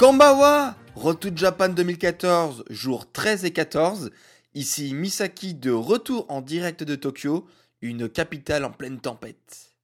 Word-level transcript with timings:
Kambawa 0.00 0.76
Retour 0.94 1.32
Japan 1.36 1.68
2014, 1.68 2.64
jours 2.70 3.12
13 3.12 3.44
et 3.44 3.50
14. 3.50 4.10
Ici 4.54 4.94
Misaki 4.94 5.52
de 5.52 5.72
retour 5.72 6.24
en 6.30 6.40
direct 6.40 6.82
de 6.84 6.94
Tokyo, 6.94 7.46
une 7.82 8.08
capitale 8.08 8.64
en 8.64 8.70
pleine 8.70 8.98
tempête. 8.98 9.74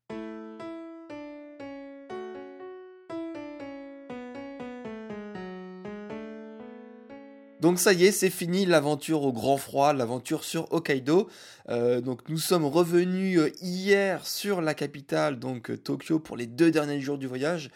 Donc 7.61 7.79
ça 7.79 7.93
y 7.93 8.07
est, 8.07 8.13
c'est 8.13 8.31
fini 8.31 8.65
l'aventure 8.65 9.23
au 9.23 9.35
grand 9.35 9.59
froid, 9.59 9.93
l'aventure 9.93 10.45
sur 10.45 10.73
Hokkaido. 10.73 11.29
Euh, 11.69 12.01
donc 12.01 12.27
nous 12.31 12.39
sommes 12.39 12.65
revenus 12.65 13.39
euh, 13.39 13.53
hier 13.61 14.27
sur 14.27 14.63
la 14.63 14.73
capitale, 14.73 15.39
donc 15.39 15.71
euh, 15.71 15.77
Tokyo, 15.77 16.19
pour 16.19 16.39
les 16.39 16.47
deux 16.47 16.71
derniers 16.71 17.03
jours 17.03 17.19
du 17.19 17.27
voyage. 17.27 17.71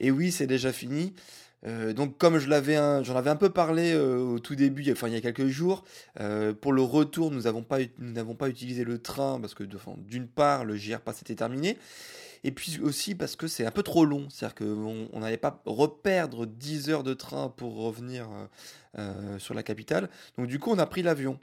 Et 0.00 0.10
oui, 0.10 0.32
c'est 0.32 0.46
déjà 0.46 0.72
fini. 0.72 1.14
Donc 1.64 2.18
comme 2.18 2.38
je 2.38 2.48
l'avais, 2.48 2.76
j'en 3.02 3.16
avais 3.16 3.30
un 3.30 3.36
peu 3.36 3.50
parlé 3.50 3.96
au 3.96 4.38
tout 4.38 4.54
début, 4.54 4.90
enfin 4.92 5.08
il 5.08 5.14
y 5.14 5.16
a 5.16 5.20
quelques 5.20 5.46
jours, 5.48 5.84
pour 6.60 6.72
le 6.72 6.82
retour, 6.82 7.30
nous 7.30 7.42
n'avons 7.42 7.62
pas, 7.62 7.78
pas 8.38 8.48
utilisé 8.48 8.84
le 8.84 8.98
train 8.98 9.40
parce 9.40 9.54
que 9.54 9.64
d'une 9.64 10.28
part 10.28 10.64
le 10.64 10.76
JR 10.76 11.00
Pass 11.00 11.22
était 11.22 11.34
terminé, 11.34 11.76
et 12.46 12.52
puis 12.52 12.78
aussi 12.80 13.16
parce 13.16 13.34
que 13.34 13.48
c'est 13.48 13.66
un 13.66 13.72
peu 13.72 13.82
trop 13.82 14.04
long, 14.04 14.28
c'est-à-dire 14.30 14.54
qu'on 14.54 15.18
n'allait 15.18 15.36
pas 15.36 15.60
reperdre 15.66 16.46
10 16.46 16.90
heures 16.90 17.02
de 17.02 17.12
train 17.12 17.48
pour 17.48 17.74
revenir 17.76 18.28
euh, 18.30 18.46
euh, 18.98 19.38
sur 19.40 19.52
la 19.52 19.64
capitale. 19.64 20.08
Donc 20.38 20.46
du 20.46 20.60
coup, 20.60 20.70
on 20.70 20.78
a 20.78 20.86
pris 20.86 21.02
l'avion. 21.02 21.40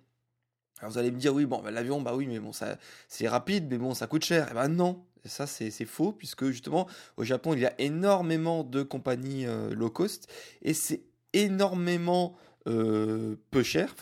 Alors 0.80 0.94
vous 0.94 0.98
allez 0.98 1.12
me 1.12 1.18
dire, 1.18 1.34
oui, 1.34 1.46
bon, 1.46 1.62
bah, 1.62 1.72
l'avion, 1.72 2.02
bah 2.02 2.14
oui, 2.16 2.26
mais 2.26 2.40
bon, 2.40 2.52
c'est 2.54 3.28
rapide, 3.28 3.68
mais 3.70 3.78
bon, 3.78 3.94
ça 3.94 4.08
coûte 4.08 4.24
cher. 4.24 4.48
Et 4.48 4.52
eh 4.52 4.54
ben 4.54 4.70
non, 4.70 5.04
ça 5.30 5.48
c'est, 5.48 5.72
faux, 5.86 6.12
puisque 6.12 6.46
justement, 6.48 6.88
au 7.18 7.24
Japon, 7.24 7.54
il 7.54 7.62
y 7.62 7.66
a 7.66 7.74
énormément 7.80 8.64
de 8.64 8.84
compagnies 8.84 9.46
euh, 9.46 9.74
low 9.74 9.90
cost, 9.90 10.28
et 10.62 10.74
c'est 10.74 11.02
énormément 11.34 12.36
euh, 12.68 13.36
peu 13.52 13.62
cher. 13.62 13.94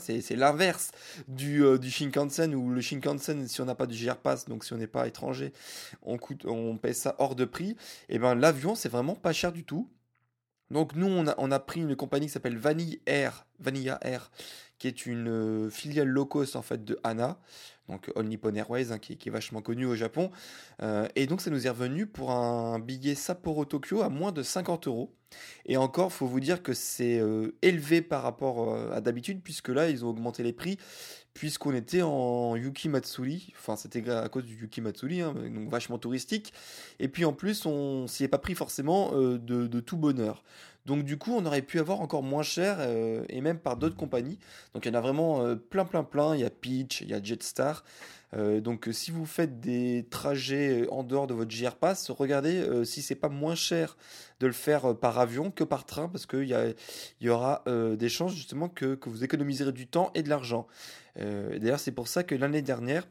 C'est 0.00 0.34
l'inverse 0.36 0.90
du, 1.28 1.64
euh, 1.64 1.78
du, 1.78 1.90
Shinkansen 1.90 2.54
où 2.54 2.70
le 2.70 2.80
Shinkansen, 2.80 3.46
si 3.46 3.60
on 3.60 3.66
n'a 3.66 3.76
pas 3.76 3.86
du 3.86 3.96
JR 3.96 4.16
Pass, 4.16 4.46
donc 4.46 4.64
si 4.64 4.72
on 4.72 4.78
n'est 4.78 4.88
pas 4.88 5.06
étranger, 5.06 5.52
on, 6.02 6.18
coûte, 6.18 6.44
on 6.44 6.76
paye 6.76 6.94
ça 6.94 7.14
hors 7.18 7.36
de 7.36 7.44
prix. 7.44 7.76
Et 8.08 8.18
ben 8.18 8.34
l'avion, 8.34 8.74
c'est 8.74 8.88
vraiment 8.88 9.14
pas 9.14 9.32
cher 9.32 9.52
du 9.52 9.64
tout. 9.64 9.88
Donc 10.70 10.94
nous, 10.94 11.06
on 11.06 11.50
a, 11.50 11.58
pris 11.58 11.80
une 11.80 11.96
compagnie 11.96 12.26
qui 12.26 12.32
s'appelle 12.32 12.56
Vanilla 12.58 12.98
Air, 13.06 14.30
qui 14.78 14.86
est 14.88 15.06
une 15.06 15.28
euh, 15.28 15.70
filiale 15.70 16.08
low 16.08 16.26
cost 16.26 16.56
en 16.56 16.62
fait 16.62 16.84
de 16.84 16.98
ANA, 17.02 17.38
donc 17.88 18.10
All 18.16 18.26
Nippon 18.26 18.54
Airways, 18.54 18.92
hein, 18.92 18.98
qui, 18.98 19.12
est 19.12 19.30
vachement 19.30 19.62
connu 19.62 19.84
au 19.84 19.96
Japon. 19.96 20.30
et 21.16 21.26
donc 21.26 21.40
ça 21.40 21.50
nous 21.50 21.66
est 21.66 21.70
revenu 21.70 22.06
pour 22.06 22.30
un 22.30 22.78
billet 22.78 23.14
Sapporo 23.14 23.64
Tokyo 23.64 24.02
à 24.02 24.08
moins 24.08 24.32
de 24.32 24.42
50 24.42 24.86
euros. 24.86 25.12
Et 25.66 25.76
encore, 25.76 26.12
faut 26.12 26.26
vous 26.26 26.40
dire 26.40 26.62
que 26.62 26.72
c'est 26.72 27.18
euh, 27.18 27.54
élevé 27.62 28.02
par 28.02 28.22
rapport 28.22 28.72
euh, 28.72 28.92
à 28.92 29.00
d'habitude, 29.00 29.40
puisque 29.42 29.68
là, 29.68 29.88
ils 29.88 30.04
ont 30.04 30.08
augmenté 30.08 30.42
les 30.42 30.52
prix, 30.52 30.78
puisqu'on 31.34 31.74
était 31.74 32.02
en 32.02 32.56
Yuki 32.56 32.88
Matsuri. 32.88 33.52
Enfin, 33.58 33.76
c'était 33.76 34.08
à 34.10 34.28
cause 34.28 34.44
du 34.44 34.54
Yuki 34.54 34.80
Matsuri, 34.80 35.20
hein, 35.22 35.34
donc 35.34 35.68
vachement 35.68 35.98
touristique. 35.98 36.52
Et 36.98 37.08
puis 37.08 37.24
en 37.24 37.32
plus, 37.32 37.66
on 37.66 38.06
s'y 38.06 38.24
est 38.24 38.28
pas 38.28 38.38
pris 38.38 38.54
forcément 38.54 39.10
euh, 39.14 39.38
de, 39.38 39.80
tout 39.80 39.96
bonheur. 39.96 40.42
Donc 40.86 41.04
du 41.04 41.18
coup, 41.18 41.32
on 41.36 41.44
aurait 41.44 41.62
pu 41.62 41.78
avoir 41.78 42.00
encore 42.00 42.22
moins 42.22 42.42
cher, 42.42 42.78
et 43.28 43.40
même 43.40 43.58
par 43.58 43.76
d'autres 43.76 43.96
compagnies. 43.96 44.38
Donc 44.74 44.86
il 44.86 44.88
y 44.88 44.90
en 44.92 44.98
a 44.98 45.00
vraiment 45.00 45.56
plein, 45.70 45.84
plein, 45.84 46.04
plein. 46.04 46.34
Il 46.34 46.40
y 46.40 46.44
a 46.44 46.50
Peach, 46.50 47.02
il 47.02 47.10
y 47.10 47.14
a 47.14 47.22
Jetstar. 47.22 47.84
Euh, 48.34 48.60
donc 48.60 48.86
euh, 48.86 48.92
si 48.92 49.10
vous 49.10 49.26
faites 49.26 49.60
des 49.60 50.06
trajets 50.08 50.82
euh, 50.82 50.92
en 50.92 51.02
dehors 51.02 51.26
de 51.26 51.34
votre 51.34 51.50
JR 51.50 51.74
Pass, 51.74 52.10
regardez 52.10 52.84
si 52.84 53.02
c'est 53.02 53.14
pas 53.14 53.28
moins 53.28 53.54
cher 53.54 53.96
de 54.38 54.46
le 54.46 54.52
faire 54.52 54.96
par 54.96 55.18
avion 55.18 55.50
que 55.50 55.64
par 55.64 55.84
train 55.84 56.08
parce 56.08 56.26
qu'il 56.26 56.48
y, 57.20 57.28
aura 57.28 57.64
des 57.66 58.08
chances 58.08 58.34
justement 58.34 58.68
que, 58.68 58.98
vous 59.06 59.24
économiserez 59.24 59.72
du 59.72 59.86
temps 59.86 60.10
et 60.14 60.22
de 60.22 60.28
l'argent. 60.28 60.66
D'ailleurs 61.16 61.80
c'est 61.80 61.92
pour 61.92 62.08
ça 62.08 62.22
que 62.24 62.34
l'année 62.34 62.62
dernière, 62.62 63.06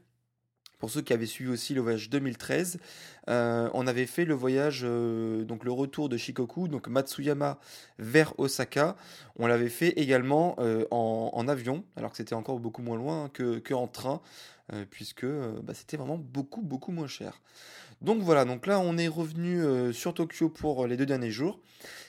pour 0.80 0.90
ceux 0.90 1.02
qui 1.02 1.14
avaient 1.14 1.26
suivi 1.26 1.52
aussi 1.52 1.74
le 1.74 1.82
voyage 1.82 2.10
2013, 2.10 2.80
on 3.28 3.88
avait 3.88 4.08
fait 4.08 4.26
le 4.26 4.34
voyage, 4.34 4.82
donc 4.82 5.64
le 5.64 5.72
retour 5.72 6.10
de 6.10 6.18
Shikoku, 6.18 6.68
donc 6.68 6.88
Matsuyama 6.88 7.60
vers 8.00 8.34
Osaka. 8.40 8.96
On 9.38 9.46
l'avait 9.46 9.70
fait 9.70 9.90
également 10.00 10.58
en, 10.90 11.48
avion, 11.48 11.84
alors 11.96 12.12
que 12.12 12.18
c'était 12.18 12.34
encore 12.34 12.60
beaucoup 12.60 12.82
moins 12.82 12.98
loin 12.98 13.26
hein, 13.26 13.30
que, 13.32 13.86
train. 13.92 14.22
Euh, 14.74 14.86
puisque 14.90 15.24
euh, 15.24 15.60
bah, 15.64 15.74
c'était 15.74 15.98
vraiment 15.98 16.18
beaucoup 16.18 16.62
beaucoup 16.62 16.92
moins 16.92 17.08
cher. 17.08 17.42
Donc 18.02 18.22
voilà, 18.22 18.46
donc 18.46 18.68
là 18.68 18.80
on 18.80 18.98
est 18.98 19.08
revenu 19.08 19.62
euh, 19.62 19.92
sur 19.92 20.14
Tokyo 20.14 20.48
pour 20.48 20.86
les 20.86 20.96
deux 20.96 21.08
derniers 21.08 21.32
jours. 21.32 21.60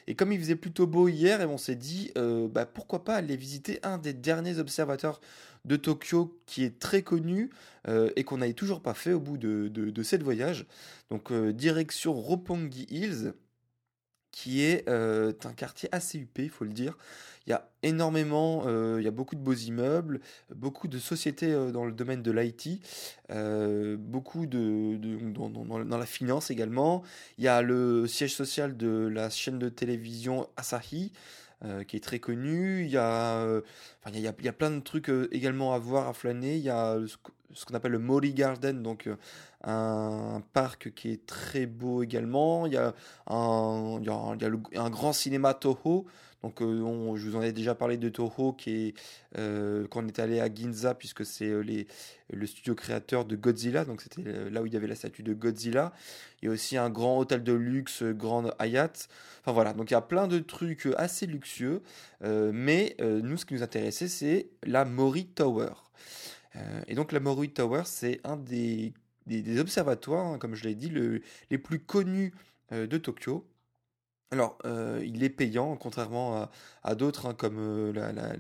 Et 0.06 0.14
comme 0.14 0.31
il 0.31 0.38
faisait 0.38 0.56
plutôt 0.56 0.87
beau 0.87 1.08
hier, 1.08 1.41
et 1.41 1.47
on 1.47 1.56
s'est 1.56 1.75
dit 1.76 2.12
bah, 2.50 2.66
pourquoi 2.66 3.04
pas 3.04 3.14
aller 3.14 3.37
visiter 3.37 3.78
un 3.82 3.97
des 3.98 4.12
derniers 4.12 4.58
observateurs 4.58 5.20
de 5.65 5.76
Tokyo 5.76 6.41
qui 6.47 6.65
est 6.65 6.78
très 6.78 7.03
connu 7.03 7.50
et 8.16 8.25
qu'on 8.25 8.38
n'avait 8.38 8.53
toujours 8.53 8.82
pas 8.82 8.94
fait 8.94 9.12
au 9.12 9.21
bout 9.21 9.38
de, 9.38 9.69
de, 9.69 9.91
de 9.91 10.03
cette 10.03 10.22
voyage. 10.22 10.66
Donc 11.10 11.32
direction 11.32 12.12
Roppongi 12.12 12.87
Hills 12.91 13.32
qui 14.32 14.62
est 14.62 14.88
un 14.88 15.53
quartier 15.56 15.88
assez 15.93 16.19
huppé, 16.19 16.44
il 16.44 16.50
faut 16.50 16.65
le 16.65 16.72
dire. 16.72 16.97
Il 17.47 17.50
y 17.50 17.53
a 17.54 17.69
énormément, 17.82 18.65
euh, 18.66 18.97
il 19.00 19.04
y 19.04 19.09
a 19.09 19.10
beaucoup 19.10 19.34
de 19.34 19.41
beaux 19.41 19.54
immeubles, 19.54 20.20
beaucoup 20.54 20.88
de 20.88 20.99
sociétés 20.99 21.53
euh, 21.53 21.72
dans 21.72 21.87
le 21.87 21.93
domaine 21.93 22.22
de 22.22 22.31
l'IT, 22.31 22.81
euh, 23.31 23.97
beaucoup 23.99 24.47
de, 24.47 24.97
dans, 25.32 25.78
la 25.99 26.06
finance 26.06 26.50
également. 26.50 27.03
Il 27.38 27.44
y 27.44 27.49
a 27.49 27.62
le 27.62 28.06
siège 28.06 28.34
social 28.34 28.76
de 28.76 29.09
la 29.12 29.31
chaîne 29.31 29.59
de 29.59 29.70
télévision 29.70 30.49
Asahi. 30.56 31.12
Qui 31.87 31.97
est 31.97 32.04
très 32.04 32.19
connu. 32.19 32.84
Il 32.84 32.91
y 32.91 32.97
a, 32.97 33.60
il, 34.09 34.21
y 34.21 34.28
a, 34.28 34.32
il 34.38 34.44
y 34.44 34.48
a 34.48 34.53
plein 34.53 34.71
de 34.71 34.81
trucs 34.81 35.10
également 35.31 35.75
à 35.75 35.78
voir, 35.78 36.09
à 36.09 36.12
flâner. 36.12 36.56
Il 36.56 36.62
y 36.62 36.71
a 36.71 36.98
ce 37.53 37.65
qu'on 37.65 37.75
appelle 37.75 37.93
le 37.93 37.98
Mori 37.98 38.32
Garden, 38.32 38.82
donc 38.82 39.09
un 39.65 40.43
parc 40.53 40.94
qui 40.94 41.10
est 41.10 41.26
très 41.26 41.66
beau 41.66 42.03
également. 42.03 42.66
Il 42.66 42.72
y 42.72 42.76
a 42.76 42.94
un, 43.26 43.99
il 44.00 44.06
y 44.06 44.10
a, 44.10 44.34
il 44.34 44.76
y 44.76 44.78
a 44.78 44.82
un 44.82 44.91
grand 44.91 45.12
cinéma 45.12 45.54
Toho 45.54 46.06
donc, 46.42 46.62
euh, 46.62 47.16
je 47.16 47.28
vous 47.28 47.36
en 47.36 47.42
ai 47.42 47.52
déjà 47.52 47.74
parlé 47.74 47.98
de 47.98 48.08
Toho, 48.08 48.52
qui 48.54 48.70
est 48.70 48.94
euh, 49.38 49.86
on 49.94 50.06
est 50.06 50.18
allé 50.18 50.40
à 50.40 50.52
Ginza, 50.52 50.94
puisque 50.94 51.26
c'est 51.26 51.48
euh, 51.48 51.84
le 52.30 52.46
studio 52.46 52.74
créateur 52.74 53.26
de 53.26 53.36
Godzilla. 53.36 53.84
Donc, 53.84 54.00
c'était 54.00 54.22
là 54.50 54.62
où 54.62 54.66
il 54.66 54.72
y 54.72 54.76
avait 54.76 54.86
la 54.86 54.94
statue 54.94 55.22
de 55.22 55.34
Godzilla. 55.34 55.92
Il 56.40 56.46
y 56.46 56.48
a 56.48 56.52
aussi 56.52 56.78
un 56.78 56.88
grand 56.88 57.19
hôtel 57.19 57.42
de 57.42 57.52
luxe, 57.52 58.02
Grand 58.02 58.50
Hayat. 58.58 58.92
Enfin 59.40 59.52
voilà, 59.52 59.75
donc 59.75 59.90
il 59.90 59.94
y 59.94 59.96
a 59.96 60.00
plein 60.00 60.26
de 60.26 60.38
trucs 60.38 60.88
assez 60.96 61.26
luxueux. 61.26 61.82
mais 62.22 62.96
nous, 63.00 63.36
ce 63.36 63.44
qui 63.44 63.54
nous 63.54 63.62
intéressait, 63.62 64.08
c'est 64.08 64.48
la 64.64 64.84
Mori 64.84 65.26
Tower. 65.26 65.72
et 66.86 66.94
donc, 66.94 67.12
la 67.12 67.20
Mori 67.20 67.50
Tower, 67.50 67.82
c'est 67.84 68.20
un 68.25 68.36
des, 68.36 68.94
observatoires, 69.58 70.26
hein, 70.26 70.38
comme 70.38 70.54
je 70.54 70.64
l'ai 70.64 70.75
dit, 70.75 70.90
les 71.50 71.58
plus 71.58 71.81
connus 71.81 72.32
de 72.72 72.96
Tokyo. 72.96 73.46
Alors, 74.32 74.59
euh, 74.65 75.03
il 75.05 75.25
est 75.25 75.29
payant, 75.29 75.75
contrairement 75.75 76.49
à, 76.85 76.94
d'autres, 76.94 77.27
hein, 77.27 77.35
comme 77.35 77.56
euh, 77.59 78.38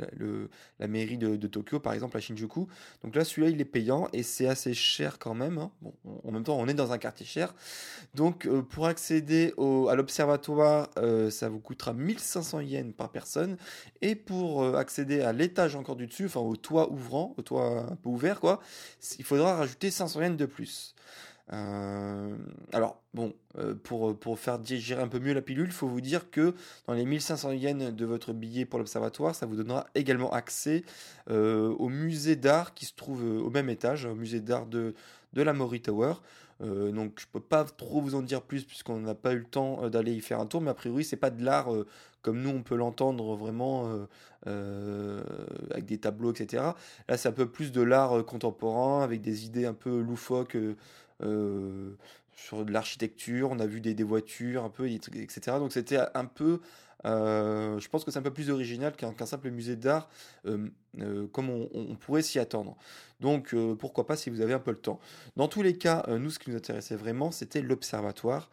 la, 0.78 0.86
mairie 0.86 1.18
de, 1.18 1.46
Tokyo, 1.48 1.80
par 1.80 1.94
exemple, 1.94 2.16
à 2.16 2.20
Shinjuku. 2.20 2.68
Donc 3.02 3.16
là, 3.16 3.24
celui-là, 3.24 3.48
il 3.48 3.60
est 3.60 3.64
payant 3.64 4.08
et 4.12 4.22
c'est 4.22 4.46
assez 4.46 4.72
cher 4.72 5.18
quand 5.18 5.34
même. 5.34 5.58
Hein. 5.58 5.72
Bon, 5.82 5.92
en 6.22 6.30
même 6.30 6.44
temps, 6.44 6.56
on 6.56 6.68
est 6.68 6.74
dans 6.74 6.92
un 6.92 6.98
quartier 6.98 7.26
cher. 7.26 7.56
Donc, 8.14 8.46
euh, 8.46 8.62
pour 8.62 8.86
accéder 8.86 9.52
à 9.58 9.96
l'observatoire, 9.96 10.90
ça 11.30 11.48
vous 11.48 11.58
coûtera 11.58 11.92
1500 11.92 12.60
yens 12.60 12.94
par 12.96 13.10
personne. 13.10 13.56
Et 14.00 14.14
pour 14.14 14.64
accéder 14.76 15.22
à 15.22 15.32
l'étage 15.32 15.74
encore 15.74 15.96
du 15.96 16.06
dessus, 16.06 16.26
enfin 16.26 16.40
au 16.40 16.54
toit 16.54 16.88
ouvrant, 16.92 17.34
au 17.36 17.42
toit 17.42 17.86
un 17.90 17.96
peu 17.96 18.10
ouvert, 18.10 18.38
quoi, 18.38 18.60
il 19.18 19.24
faudra 19.24 19.56
rajouter 19.56 19.90
500 19.90 20.22
yens 20.22 20.36
de 20.36 20.46
plus. 20.46 20.94
Euh, 21.52 22.36
alors, 22.72 23.02
bon, 23.14 23.34
euh, 23.58 23.74
pour, 23.74 24.38
faire 24.38 24.58
digérer 24.58 25.02
un 25.02 25.08
peu 25.08 25.18
mieux 25.18 25.34
la 25.34 25.42
pilule, 25.42 25.66
il 25.66 25.72
faut 25.72 25.88
vous 25.88 26.00
dire 26.00 26.30
que 26.30 26.54
dans 26.86 26.94
les 26.94 27.04
1500 27.04 27.52
yens 27.52 27.94
de 27.94 28.04
votre 28.04 28.32
billet 28.32 28.64
pour 28.64 28.78
l'observatoire, 28.78 29.34
ça 29.34 29.46
vous 29.46 29.56
donnera 29.56 29.86
également 29.94 30.32
accès 30.32 30.84
au 31.28 31.88
musée 31.88 32.36
d'art 32.36 32.74
qui 32.74 32.86
se 32.86 32.94
trouve 32.94 33.22
au 33.24 33.50
même 33.50 33.68
étage, 33.68 34.04
au 34.04 34.14
musée 34.14 34.40
d'art 34.40 34.66
de, 34.66 34.94
de 35.32 35.42
la 35.42 35.52
Maury 35.52 35.80
Tower. 35.80 36.14
donc 36.60 37.20
je 37.20 37.26
peux 37.32 37.40
pas 37.40 37.64
trop 37.64 38.00
vous 38.00 38.14
en 38.14 38.22
dire 38.22 38.42
plus 38.42 38.64
puisqu'on 38.64 39.00
n'a 39.00 39.14
pas 39.14 39.32
eu 39.32 39.38
le 39.38 39.44
temps 39.44 39.88
d'aller 39.88 40.12
y 40.12 40.20
faire 40.20 40.40
un 40.40 40.46
tour, 40.46 40.60
mais 40.60 40.70
a 40.70 40.74
priori 40.74 41.04
c'est 41.04 41.16
pas 41.16 41.30
de 41.30 41.44
l'art 41.44 41.68
comme 42.22 42.40
nous 42.40 42.50
on 42.50 42.62
peut 42.62 42.76
l'entendre 42.76 43.36
vraiment 43.36 44.06
avec 44.46 45.84
des 45.86 45.98
tableaux, 45.98 46.32
etc. 46.32 46.64
Là 47.08 47.16
c'est 47.16 47.28
un 47.28 47.32
peu 47.32 47.46
plus 47.46 47.70
de 47.70 47.82
l'art 47.82 48.24
contemporain 48.24 49.02
avec 49.02 49.20
des 49.20 49.46
idées 49.46 49.66
un 49.66 49.74
peu 49.74 50.00
loufoques 50.00 50.56
euh, 50.56 50.76
sur 52.34 52.64
de 52.64 52.72
l'architecture, 52.72 53.50
on 53.50 53.58
a 53.58 53.66
vu 53.66 53.80
des, 53.80 53.94
des, 53.94 54.04
voitures 54.04 54.64
un 54.64 54.70
peu, 54.70 54.88
etc. 54.88 55.58
Donc 55.58 55.72
c'était 55.72 55.98
un 56.14 56.24
peu, 56.24 56.44
euh, 56.52 56.58
je 57.04 57.88
pense 57.88 58.04
que 58.04 58.10
c'est 58.10 58.18
un 58.18 58.22
peu 58.22 58.32
plus 58.32 58.50
original 58.50 58.94
qu'un 58.94 59.26
simple 59.26 59.50
musée 59.50 59.76
d'art, 59.76 60.08
euh, 60.46 60.68
comme 61.32 61.50
on, 61.50 61.96
pourrait 61.96 62.22
s'y 62.22 62.38
attendre. 62.38 62.76
Donc 63.20 63.54
pourquoi 63.78 64.06
pas 64.06 64.16
si 64.16 64.30
vous 64.30 64.40
avez 64.40 64.54
un 64.54 64.58
peu 64.58 64.70
le 64.70 64.78
temps. 64.78 64.98
Dans 65.36 65.46
tous 65.46 65.62
les 65.62 65.76
cas, 65.76 66.04
nous 66.08 66.30
ce 66.30 66.38
qui 66.38 66.50
nous 66.50 66.56
intéressait 66.56 66.96
vraiment, 66.96 67.30
c'était 67.30 67.60
l'observatoire. 67.60 68.50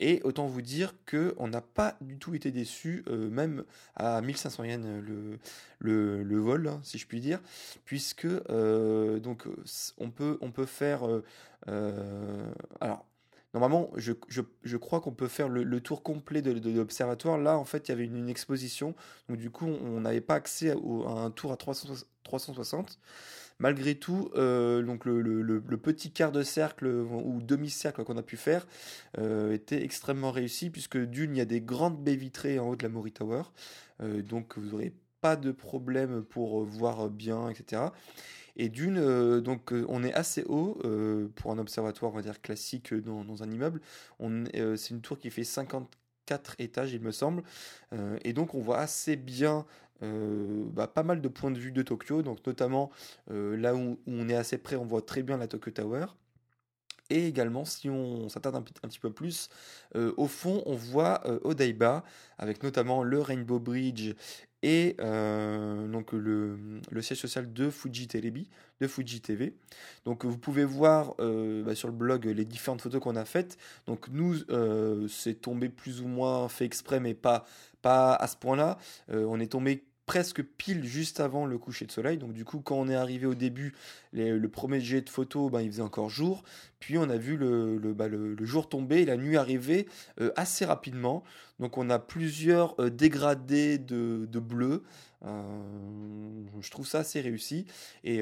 et 0.00 0.20
autant 0.24 0.46
vous 0.46 0.62
dire 0.62 0.94
qu'on 1.08 1.48
n'a 1.48 1.60
pas 1.60 1.96
du 2.00 2.18
tout 2.18 2.34
été 2.34 2.50
déçus, 2.50 3.04
même 3.08 3.64
à 3.96 4.20
1500 4.20 4.64
yens 4.64 4.86
le, 5.78 6.38
vol, 6.38 6.68
hein, 6.68 6.80
si 6.82 6.98
je 6.98 7.06
puis 7.06 7.20
dire, 7.20 7.40
puisque 7.84 8.26
donc 8.26 9.44
on 9.98 10.10
peut, 10.10 10.38
on 10.40 10.50
peut 10.50 10.66
faire 10.66 11.08
euh, 11.68 12.50
alors, 12.80 13.06
Normalement, 13.52 13.90
je, 13.96 14.12
je, 14.28 14.42
je 14.62 14.76
crois 14.76 15.00
qu'on 15.00 15.12
peut 15.12 15.26
faire 15.26 15.48
le, 15.48 15.80
tour 15.80 16.02
complet 16.02 16.40
de, 16.40 16.70
l'observatoire. 16.70 17.36
Là, 17.36 17.58
en 17.58 17.64
fait, 17.64 17.88
il 17.88 17.90
y 17.90 17.94
avait 17.94 18.04
une, 18.04 18.28
exposition. 18.28 18.94
Donc, 19.28 19.38
du 19.38 19.50
coup, 19.50 19.66
on 19.66 20.00
n'avait 20.00 20.20
pas 20.20 20.34
accès 20.34 20.70
à, 20.70 20.74
un 21.10 21.30
tour 21.30 21.52
à 21.52 21.56
360. 21.56 22.98
Malgré 23.58 23.94
tout, 23.94 24.30
euh, 24.36 24.82
donc 24.82 25.04
le, 25.04 25.76
petit 25.82 26.12
quart 26.12 26.32
de 26.32 26.42
cercle 26.42 26.86
ou 26.86 27.40
demi-cercle 27.42 28.04
qu'on 28.04 28.16
a 28.16 28.22
pu 28.22 28.36
faire 28.36 28.66
euh, 29.18 29.52
était 29.52 29.82
extrêmement 29.82 30.30
réussi, 30.30 30.70
puisque 30.70 30.96
d'une, 30.96 31.34
il 31.34 31.38
y 31.38 31.42
a 31.42 31.46
des 31.46 31.60
grandes 31.60 32.02
baies 32.02 32.16
vitrées 32.16 32.58
en 32.58 32.68
haut 32.68 32.76
de 32.76 32.82
la 32.82 32.88
Maury 32.88 33.12
Tower. 33.12 33.42
Euh, 34.00 34.22
donc, 34.22 34.56
vous 34.56 34.70
n'aurez 34.70 34.94
pas 35.20 35.36
de 35.36 35.50
problème 35.50 36.22
pour 36.22 36.64
voir 36.64 37.10
bien, 37.10 37.50
etc. 37.50 37.82
Et 38.60 38.68
d'une, 38.68 38.98
euh, 38.98 39.40
donc 39.40 39.72
euh, 39.72 39.86
on 39.88 40.04
est 40.04 40.12
assez 40.12 40.44
haut 40.44 40.76
euh, 40.84 41.28
pour 41.34 41.50
un 41.50 41.56
observatoire, 41.56 42.12
on 42.12 42.14
va 42.14 42.20
dire 42.20 42.42
classique 42.42 42.92
dans, 42.92 43.42
un 43.42 43.50
immeuble. 43.50 43.80
c'est 44.76 44.90
une 44.90 45.00
tour 45.00 45.18
qui 45.18 45.30
fait 45.30 45.44
54 45.44 46.56
étages, 46.58 46.92
il 46.92 47.00
me 47.00 47.10
semble. 47.10 47.42
et 48.22 48.34
donc 48.34 48.54
on 48.54 48.60
voit 48.60 48.78
assez 48.78 49.16
bien 49.16 49.64
bah, 50.02 50.86
pas 50.88 51.02
mal 51.02 51.22
de 51.22 51.28
points 51.28 51.50
de 51.50 51.58
vue 51.58 51.72
de 51.72 51.80
Tokyo, 51.80 52.20
donc 52.20 52.46
notamment 52.46 52.90
là 53.28 53.74
où, 53.74 53.98
on 54.06 54.28
est 54.28 54.36
assez 54.36 54.58
près, 54.58 54.76
on 54.76 54.84
voit 54.84 55.02
très 55.02 55.22
bien 55.22 55.38
la 55.38 55.48
Tokyo 55.48 55.70
Tower. 55.70 56.06
Et 57.08 57.26
également, 57.26 57.64
si 57.64 57.88
on 57.88 58.28
s'attarde 58.28 58.56
un, 58.56 58.62
petit 58.62 59.00
peu 59.00 59.10
plus, 59.10 59.48
au 59.94 60.26
fond, 60.26 60.62
on 60.66 60.74
voit 60.74 61.22
Odaiba, 61.44 62.04
avec 62.36 62.62
notamment 62.62 63.02
le 63.02 63.22
Rainbow 63.22 63.58
Bridge 63.58 64.14
et 64.62 64.96
euh, 65.00 65.86
donc 65.88 66.12
le, 66.12 66.80
siège 67.00 67.18
social 67.18 67.52
de 67.52 67.70
Fuji 67.70 68.08
Telebi, 68.08 68.48
de 68.80 68.86
Fuji 68.86 69.20
TV. 69.20 69.54
Donc 70.04 70.24
vous 70.24 70.38
pouvez 70.38 70.64
voir 70.64 71.14
euh, 71.20 71.62
bah, 71.62 71.74
sur 71.74 71.88
le 71.88 71.94
blog 71.94 72.26
les 72.26 72.44
différentes 72.44 72.82
photos 72.82 73.00
qu'on 73.00 73.16
a 73.16 73.24
faites. 73.24 73.56
Donc 73.86 74.08
nous, 74.10 74.36
euh, 74.50 75.08
c'est 75.08 75.34
tombé 75.34 75.68
plus 75.68 76.02
ou 76.02 76.08
moins 76.08 76.48
fait 76.48 76.64
exprès, 76.64 77.00
mais 77.00 77.14
pas, 77.14 77.46
pas 77.82 78.14
à 78.14 78.26
ce 78.26 78.36
point-là. 78.36 78.78
on 79.08 79.40
est 79.40 79.52
tombé 79.52 79.84
presque 80.10 80.42
pile 80.42 80.84
juste 80.84 81.20
avant 81.20 81.46
le 81.46 81.56
coucher 81.56 81.86
de 81.86 81.92
soleil. 81.92 82.18
Donc 82.18 82.32
du 82.32 82.44
coup, 82.44 82.58
quand 82.58 82.74
on 82.74 82.88
est 82.88 82.96
arrivé 82.96 83.26
au 83.26 83.36
début, 83.36 83.76
le 84.12 84.44
premier 84.48 84.80
jet 84.80 85.02
de 85.02 85.08
photos, 85.08 85.52
ben, 85.52 85.60
il 85.60 85.70
faisait 85.70 85.82
encore 85.82 86.08
jour. 86.08 86.42
Puis 86.80 86.98
on 86.98 87.08
a 87.08 87.16
vu 87.16 87.36
le, 87.36 87.78
bah, 87.94 88.08
jour 88.40 88.68
tomber 88.68 89.02
et 89.02 89.04
la 89.04 89.16
nuit 89.16 89.36
arriver 89.36 89.86
euh, 90.20 90.32
assez 90.34 90.64
rapidement. 90.64 91.22
Donc 91.60 91.78
on 91.78 91.90
a 91.90 92.00
plusieurs 92.00 92.74
euh, 92.80 92.90
dégradés 92.90 93.78
de, 93.78 94.26
de 94.28 94.40
bleu. 94.40 94.82
Euh, 95.24 95.42
je 96.60 96.70
trouve 96.72 96.88
ça 96.88 96.98
assez 96.98 97.20
réussi. 97.20 97.66
Et 98.02 98.20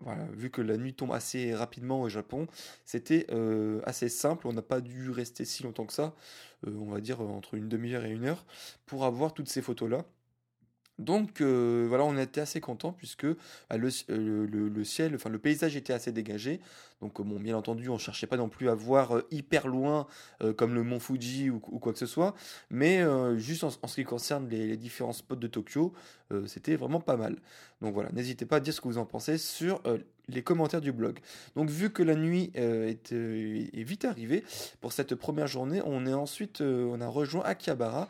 voilà, 0.00 0.24
vu 0.32 0.48
que 0.48 0.62
la 0.62 0.78
nuit 0.78 0.94
tombe 0.94 1.12
assez 1.12 1.54
rapidement 1.54 2.00
au 2.00 2.08
Japon, 2.08 2.46
c'était 2.86 3.26
assez 3.84 4.08
simple. 4.08 4.46
On 4.46 4.54
n'a 4.54 4.62
pas 4.62 4.80
dû 4.80 5.10
rester 5.10 5.44
si 5.44 5.64
longtemps 5.64 5.84
que 5.84 5.92
ça. 5.92 6.14
on 6.66 6.90
va 6.90 7.02
dire 7.02 7.20
entre 7.20 7.56
une 7.56 7.68
demi-heure 7.68 8.06
et 8.06 8.10
une 8.10 8.24
heure 8.24 8.46
pour 8.86 9.04
avoir 9.04 9.34
toutes 9.34 9.50
ces 9.50 9.60
photos-là. 9.60 10.06
Donc 11.00 11.40
euh, 11.40 11.86
voilà, 11.88 12.04
on 12.04 12.16
était 12.18 12.42
assez 12.42 12.60
content 12.60 12.92
puisque 12.92 13.26
bah, 13.26 13.78
le, 13.78 13.88
le, 14.46 14.84
ciel, 14.84 15.14
enfin 15.14 15.30
le 15.30 15.38
paysage 15.38 15.74
était 15.74 15.94
assez 15.94 16.12
dégagé. 16.12 16.60
Donc 17.00 17.22
bon, 17.22 17.40
bien 17.40 17.56
entendu, 17.56 17.88
on 17.88 17.96
cherchait 17.96 18.26
pas 18.26 18.36
non 18.36 18.50
plus 18.50 18.68
à 18.68 18.74
voir 18.74 19.16
euh, 19.16 19.26
hyper 19.30 19.66
loin 19.66 20.06
euh, 20.42 20.52
comme 20.52 20.74
le 20.74 20.82
mont 20.82 21.00
Fuji 21.00 21.48
ou, 21.48 21.58
quoi 21.58 21.94
que 21.94 21.98
ce 21.98 22.04
soit, 22.04 22.34
mais 22.68 23.02
juste 23.38 23.64
en, 23.64 23.70
ce 23.70 23.94
qui 23.94 24.04
concerne 24.04 24.46
les, 24.50 24.76
différents 24.76 25.14
spots 25.14 25.36
de 25.36 25.46
Tokyo, 25.46 25.94
c'était 26.46 26.76
vraiment 26.76 27.00
pas 27.00 27.16
mal. 27.16 27.36
Donc 27.80 27.94
voilà, 27.94 28.10
n'hésitez 28.12 28.44
pas 28.44 28.56
à 28.56 28.60
dire 28.60 28.74
ce 28.74 28.80
que 28.80 28.88
vous 28.88 28.98
en 28.98 29.06
pensez 29.06 29.38
sur 29.38 29.82
les 30.28 30.42
commentaires 30.42 30.82
du 30.82 30.92
blog. 30.92 31.18
Donc 31.56 31.70
vu 31.70 31.90
que 31.90 32.02
la 32.02 32.14
nuit 32.14 32.52
est, 32.54 33.12
est, 33.12 33.82
vite 33.82 34.04
arrivée 34.04 34.44
pour 34.80 34.92
cette 34.92 35.14
première 35.14 35.46
journée, 35.46 35.80
on 35.84 36.06
est 36.06 36.12
ensuite, 36.12 36.60
on 36.60 37.00
a 37.00 37.08
rejoint 37.08 37.42
Akihabara 37.44 38.08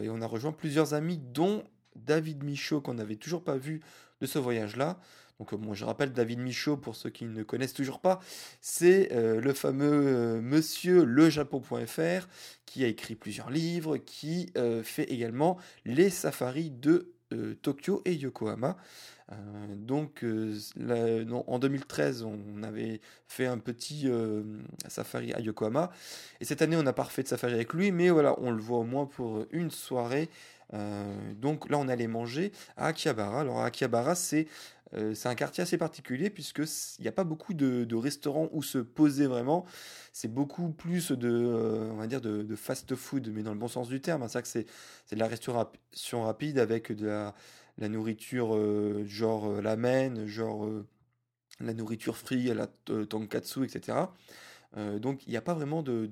et 0.00 0.08
on 0.08 0.22
a 0.22 0.26
rejoint 0.26 0.52
plusieurs 0.52 0.94
amis 0.94 1.18
dont 1.18 1.64
David 1.96 2.42
Michaud 2.42 2.80
qu'on 2.80 2.94
n'avait 2.94 3.16
toujours 3.16 3.44
pas 3.44 3.56
vu 3.56 3.80
de 4.20 4.26
ce 4.26 4.38
voyage-là. 4.38 4.98
Donc 5.38 5.52
moi 5.52 5.72
euh, 5.72 5.74
je 5.74 5.84
rappelle 5.84 6.12
David 6.12 6.38
Michaud 6.38 6.76
pour 6.76 6.94
ceux 6.94 7.10
qui 7.10 7.24
ne 7.24 7.42
connaissent 7.42 7.74
toujours 7.74 8.00
pas, 8.00 8.20
c'est 8.60 9.12
euh, 9.12 9.40
le 9.40 9.52
fameux 9.52 10.06
euh, 10.06 10.40
monsieur 10.40 11.04
lejapon.fr 11.04 12.28
qui 12.64 12.84
a 12.84 12.86
écrit 12.86 13.16
plusieurs 13.16 13.50
livres, 13.50 13.98
qui 13.98 14.50
fait 14.82 15.04
également 15.12 15.58
les 15.84 16.08
safaris 16.08 16.70
de 16.70 17.12
Tokyo 17.62 18.02
et 18.04 18.14
Yokohama. 18.14 18.76
donc 19.76 20.24
en 20.24 21.58
2013, 21.58 22.24
on 22.24 22.62
avait 22.62 23.00
fait 23.26 23.46
un 23.46 23.58
petit 23.58 24.08
safari 24.88 25.32
à 25.32 25.40
Yokohama. 25.40 25.90
Et 26.40 26.44
cette 26.44 26.62
année, 26.62 26.76
on 26.76 26.82
n'a 26.82 26.92
pas 26.92 27.04
refait 27.04 27.22
de 27.22 27.28
safari 27.28 27.54
avec 27.54 27.72
lui, 27.72 27.92
mais 27.92 28.10
voilà, 28.10 28.34
on 28.38 28.50
le 28.50 28.60
voit 28.60 28.78
au 28.78 28.84
moins 28.84 29.06
pour 29.06 29.46
une 29.52 29.70
soirée 29.70 30.28
euh, 30.74 31.32
donc 31.34 31.68
là, 31.68 31.78
on 31.78 31.88
allait 31.88 32.06
manger 32.06 32.52
à 32.76 32.86
Akihabara. 32.86 33.40
Alors 33.40 33.60
Akihabara, 33.62 34.14
c'est 34.14 34.46
euh, 34.94 35.14
c'est 35.14 35.28
un 35.28 35.34
quartier 35.34 35.62
assez 35.62 35.78
particulier 35.78 36.30
puisque 36.30 36.62
il 36.98 37.02
n'y 37.02 37.08
a 37.08 37.12
pas 37.12 37.24
beaucoup 37.24 37.54
de, 37.54 37.94
restaurants 37.94 38.48
où 38.52 38.62
se 38.62 38.78
poser 38.78 39.26
vraiment. 39.26 39.64
C'est 40.12 40.32
beaucoup 40.32 40.70
plus 40.70 41.12
de, 41.12 41.28
euh, 41.28 41.90
on 41.92 41.96
va 41.96 42.06
dire 42.06 42.20
de, 42.20 42.56
fast-food, 42.56 43.30
mais 43.32 43.42
dans 43.42 43.52
le 43.52 43.58
bon 43.58 43.68
sens 43.68 43.88
du 43.88 44.00
terme. 44.00 44.26
C'est 44.28 44.46
c'est, 44.46 44.66
de 45.14 45.20
la 45.20 45.28
restauration 45.28 46.24
rapide 46.24 46.58
avec 46.58 46.92
de 46.92 47.06
la, 47.06 47.34
nourriture 47.88 48.56
genre 49.06 49.62
ramen, 49.62 50.26
genre 50.26 50.68
la 51.60 51.74
nourriture 51.74 52.16
frite, 52.16 52.48
la 52.48 52.66
tonkatsu, 53.06 53.64
etc. 53.64 53.98
donc 54.76 55.26
il 55.26 55.30
n'y 55.30 55.36
a 55.36 55.42
pas 55.42 55.54
vraiment 55.54 55.82
de 55.82 56.06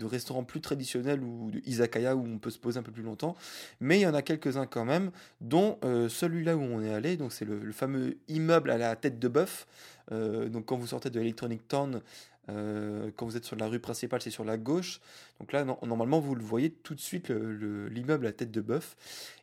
restaurants 0.00 0.44
plus 0.44 0.60
traditionnels 0.60 1.22
ou 1.22 1.50
de 1.50 1.60
izakaya 1.66 2.16
où 2.16 2.24
on 2.26 2.38
peut 2.38 2.50
se 2.50 2.58
poser 2.58 2.78
un 2.78 2.82
peu 2.82 2.92
plus 2.92 3.02
longtemps. 3.02 3.36
Mais 3.80 3.98
il 3.98 4.02
y 4.02 4.06
en 4.06 4.14
a 4.14 4.22
quelques-uns 4.22 4.66
quand 4.66 4.84
même, 4.84 5.10
dont 5.40 5.78
euh, 5.84 6.08
celui-là 6.08 6.56
où 6.56 6.62
on 6.62 6.82
est 6.82 6.92
allé, 6.92 7.16
donc 7.16 7.32
c'est 7.32 7.44
le, 7.44 7.72
fameux 7.72 8.16
immeuble 8.28 8.70
à 8.70 8.78
la 8.78 8.96
tête 8.96 9.18
de 9.18 9.28
bœuf. 9.28 9.66
Euh, 10.10 10.48
donc 10.48 10.66
quand 10.66 10.76
vous 10.76 10.88
sortez 10.88 11.10
de 11.10 11.20
Electronic 11.20 11.66
Town, 11.68 12.00
euh, 12.48 13.10
quand 13.16 13.24
vous 13.24 13.36
êtes 13.36 13.44
sur 13.44 13.56
la 13.56 13.68
rue 13.68 13.78
principale, 13.78 14.20
c'est 14.20 14.30
sur 14.30 14.44
la 14.44 14.56
gauche. 14.56 15.00
Donc 15.38 15.52
là, 15.52 15.64
normalement, 15.64 16.20
vous 16.20 16.34
le 16.34 16.42
voyez 16.42 16.70
tout 16.70 16.94
de 16.94 17.00
suite, 17.00 17.30
l'immeuble 17.30 18.26
à 18.26 18.32
tête 18.32 18.50
de 18.50 18.60
bœuf. 18.60 18.96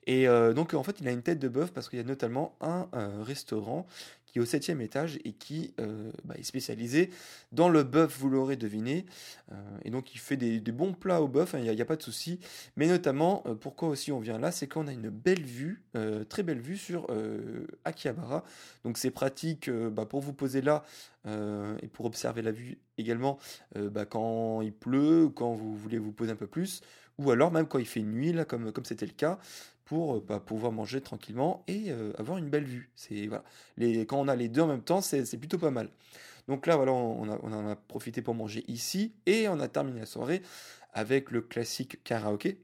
Et 0.05 0.27
donc, 0.55 0.73
en 0.73 0.83
fait, 0.83 0.99
il 0.99 1.07
a 1.07 1.11
une 1.11 1.21
tête 1.21 1.39
de 1.39 1.47
bœuf 1.47 1.71
parce 1.71 1.87
qu'il 1.87 1.97
y 1.97 2.01
a 2.01 2.05
notamment 2.05 2.55
un 2.61 2.87
restaurant 3.23 3.85
septième 4.45 4.81
étage 4.81 5.19
et 5.25 5.33
qui 5.33 5.73
euh, 5.79 6.11
bah, 6.23 6.35
est 6.37 6.43
spécialisé 6.43 7.09
dans 7.51 7.69
le 7.69 7.83
bœuf, 7.83 8.17
vous 8.19 8.29
l'aurez 8.29 8.55
deviné. 8.55 9.05
Euh, 9.51 9.55
et 9.83 9.89
donc 9.89 10.13
il 10.13 10.19
fait 10.19 10.37
des, 10.37 10.59
bons 10.71 10.93
plats 10.93 11.21
au 11.21 11.27
bœuf, 11.27 11.55
il 11.57 11.67
hein, 11.67 11.73
n'y 11.73 11.81
a, 11.81 11.85
pas 11.85 11.95
de 11.95 12.03
souci. 12.03 12.39
Mais 12.75 12.87
notamment, 12.87 13.43
euh, 13.45 13.55
pourquoi 13.55 13.89
aussi 13.89 14.11
on 14.11 14.19
vient 14.19 14.37
là, 14.37 14.51
c'est 14.51 14.67
qu'on 14.67 14.87
a 14.87 14.93
une 14.93 15.09
belle 15.09 15.43
vue, 15.43 15.83
très 16.29 16.43
belle 16.43 16.59
vue 16.59 16.77
sur 16.77 17.07
Akihabara. 17.83 18.43
Donc 18.83 18.97
c'est 18.97 19.11
pratique 19.11 19.69
bah, 19.69 20.05
pour 20.05 20.21
vous 20.21 20.33
poser 20.33 20.61
là 20.61 20.83
et 21.25 21.87
pour 21.87 22.05
observer 22.05 22.41
la 22.41 22.51
vue 22.51 22.77
également 22.97 23.37
bah, 23.75 24.05
quand 24.05 24.61
il 24.61 24.73
pleut, 24.73 25.29
quand 25.33 25.53
vous 25.53 25.75
voulez 25.75 25.97
vous 25.97 26.11
poser 26.11 26.31
un 26.31 26.35
peu 26.35 26.47
plus, 26.47 26.81
ou 27.17 27.31
alors 27.31 27.51
même 27.51 27.67
quand 27.67 27.79
il 27.79 27.85
fait 27.85 28.01
nuit, 28.01 28.31
là, 28.31 28.45
comme 28.45 28.71
c'était 28.85 29.05
le 29.05 29.11
cas, 29.11 29.39
pour 29.89 30.17
euh, 30.17 30.25
bah, 30.25 30.39
pouvoir 30.39 30.71
manger 30.71 31.01
tranquillement 31.01 31.63
et 31.67 31.85
euh, 31.87 32.13
avoir 32.19 32.37
une 32.37 32.47
belle 32.47 32.65
vue. 32.65 32.91
C'est 32.95 33.25
voilà. 33.25 33.43
quand 34.05 34.19
on 34.19 34.27
a 34.27 34.35
les 34.35 34.47
deux 34.47 34.61
en 34.61 34.67
même 34.67 34.83
temps, 34.83 35.01
c'est 35.01 35.37
plutôt 35.37 35.57
pas 35.57 35.71
mal. 35.71 35.89
Donc 36.47 36.67
là, 36.67 36.75
voilà, 36.75 36.93
on, 36.93 37.27
on 37.27 37.53
en 37.53 37.67
a 37.67 37.75
profité 37.75 38.21
pour 38.21 38.35
manger 38.35 38.63
ici 38.67 39.13
et 39.25 39.47
on 39.49 39.59
a 39.59 39.67
terminé 39.67 39.99
la 39.99 40.05
soirée 40.05 40.43
avec 40.93 41.31
le 41.31 41.41
classique 41.41 42.03
karaoké. 42.03 42.61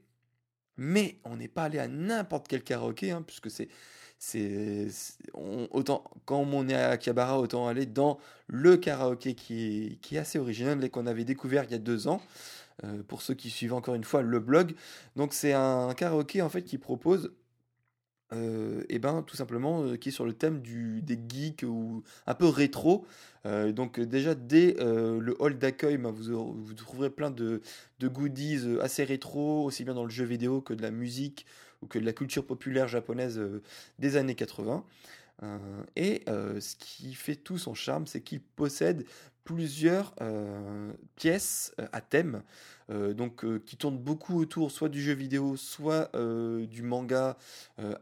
Mais 0.78 1.18
on 1.24 1.38
n'est 1.38 1.48
pas 1.48 1.64
allé 1.64 1.80
à 1.80 1.88
n'importe 1.88 2.48
quel 2.48 2.64
karaoké, 2.64 3.10
hein, 3.10 3.24
puisque 3.26 3.50
c'est 3.50 3.70
autant 5.34 6.04
quand 6.26 6.42
on 6.42 6.70
est 6.70 6.76
à 6.76 6.90
Akihabara, 6.92 7.40
autant 7.40 7.68
aller 7.68 7.88
dans 7.88 8.20
le 8.48 8.78
karaoké 8.78 9.34
qui 9.34 9.88
est, 9.88 9.96
qui 10.02 10.16
est 10.16 10.20
assez 10.20 10.38
original 10.38 10.84
et 10.84 10.90
qu'on 10.90 11.08
avait 11.08 11.26
découvert 11.26 11.64
il 11.64 11.72
y 11.72 11.76
a 11.76 11.80
deux 11.80 12.08
ans. 12.08 12.22
Euh, 12.84 13.04
pour 13.08 13.22
ceux 13.22 13.36
qui 13.36 13.50
suivent 13.50 13.74
encore 13.74 13.96
une 13.96 14.04
fois 14.04 14.22
le 14.22 14.40
blog. 14.40 14.76
Donc 15.16 15.34
c'est 15.34 15.54
un 15.54 15.94
karaoké 15.94 16.42
en 16.42 16.50
fait 16.50 16.64
qui 16.64 16.78
propose 16.78 17.32
et 18.32 18.36
euh, 18.38 18.84
eh 18.90 18.98
ben, 18.98 19.22
tout 19.22 19.36
simplement, 19.36 19.84
euh, 19.84 19.98
qui 19.98 20.10
est 20.10 20.12
sur 20.12 20.26
le 20.26 20.34
thème 20.34 20.60
du, 20.60 21.02
des 21.04 21.18
geeks 21.30 21.64
ou 21.64 22.04
un 22.26 22.34
peu 22.34 22.48
rétro. 22.48 23.06
Donc 23.46 24.00
déjà 24.00 24.34
dès 24.34 24.74
le 24.80 25.36
hall 25.40 25.60
d'accueil, 25.60 25.98
ben, 25.98 26.10
vous, 26.10 26.54
vous, 26.66 26.74
trouverez 26.74 27.12
plein 27.12 27.30
de, 27.30 27.62
de, 28.00 28.08
goodies 28.08 28.80
assez 28.82 29.04
rétro, 29.04 29.64
aussi 29.64 29.84
bien 29.84 29.94
dans 29.94 30.04
le 30.04 30.10
jeu 30.10 30.26
vidéo 30.26 30.62
que 30.62 30.74
de 30.74 30.82
la 30.82 30.90
musique 30.90 31.46
ou 31.84 31.86
que 31.86 32.00
de 32.00 32.06
la 32.06 32.14
culture 32.14 32.44
populaire 32.44 32.88
japonaise 32.88 33.40
des 34.00 34.18
années 34.18 34.34
80. 34.34 34.84
Et 35.96 36.24
ce 36.28 36.76
qui 36.78 37.14
fait 37.14 37.36
tout 37.36 37.58
son 37.58 37.74
charme, 37.74 38.08
c'est 38.08 38.22
qu'il 38.22 38.42
possède 38.42 39.06
plusieurs 39.44 40.16
pièces 41.16 41.74
à 41.92 42.02
thème. 42.02 42.42
Euh, 42.92 43.14
donc 43.14 43.44
euh, 43.44 43.60
qui 43.66 43.78
tourne 43.78 43.98
beaucoup 43.98 44.40
autour 44.40 44.70
soit 44.70 44.90
du 44.90 45.02
jeu 45.02 45.14
vidéo, 45.14 45.58
soit 45.58 46.10
euh, 46.16 46.68
du 46.68 46.84
manga 46.84 47.38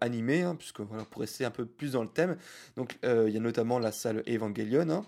animé, 0.02 0.42
hein, 0.42 0.56
puisque 0.56 0.82
voilà, 0.82 1.06
pour 1.06 1.22
rester 1.22 1.46
un 1.46 1.52
peu 1.52 1.66
plus 1.66 1.94
dans 1.94 2.04
le 2.04 2.10
thème. 2.10 2.38
Donc 2.75 2.98
il 3.04 3.30
y 3.30 3.38
a 3.38 3.40
notamment 3.40 3.80
la 3.80 3.92
salle 3.92 4.24
Evangelion. 4.28 4.90
Hein. 4.90 5.06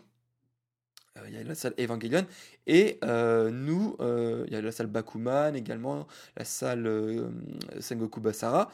Il 1.28 1.34
y 1.34 1.38
a 1.38 1.44
la 1.44 1.56
salle 1.56 1.74
Evangelion 1.80 2.26
et 2.68 3.00
nous 3.02 3.96
il 4.00 4.52
y 4.52 4.56
a 4.56 4.62
la 4.62 4.72
salle 4.72 4.88
Bakuman 4.88 5.56
également 5.56 6.08
la 6.36 6.46
salle 6.46 7.32
Sengoku 7.80 8.20
Basara. 8.20 8.72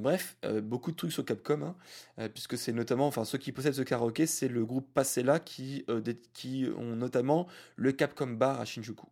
Bref 0.00 0.36
beaucoup 0.62 0.92
de 0.92 0.96
trucs 0.96 1.12
sur 1.12 1.24
Capcom 1.24 1.74
hein, 2.16 2.28
puisque 2.28 2.56
c'est 2.56 2.72
notamment 2.72 3.06
enfin 3.06 3.24
ceux 3.24 3.38
qui 3.38 3.52
possèdent 3.52 3.74
ce 3.74 3.82
karaoké 3.82 4.26
c'est 4.26 4.48
le 4.48 4.64
groupe 4.64 4.92
Passela 4.94 5.40
qui 5.40 5.84
ont 6.76 6.96
notamment 6.96 7.48
le 7.76 7.92
Capcom 7.92 8.28
Bar 8.28 8.60
à 8.60 8.64
Shinjuku 8.64 9.06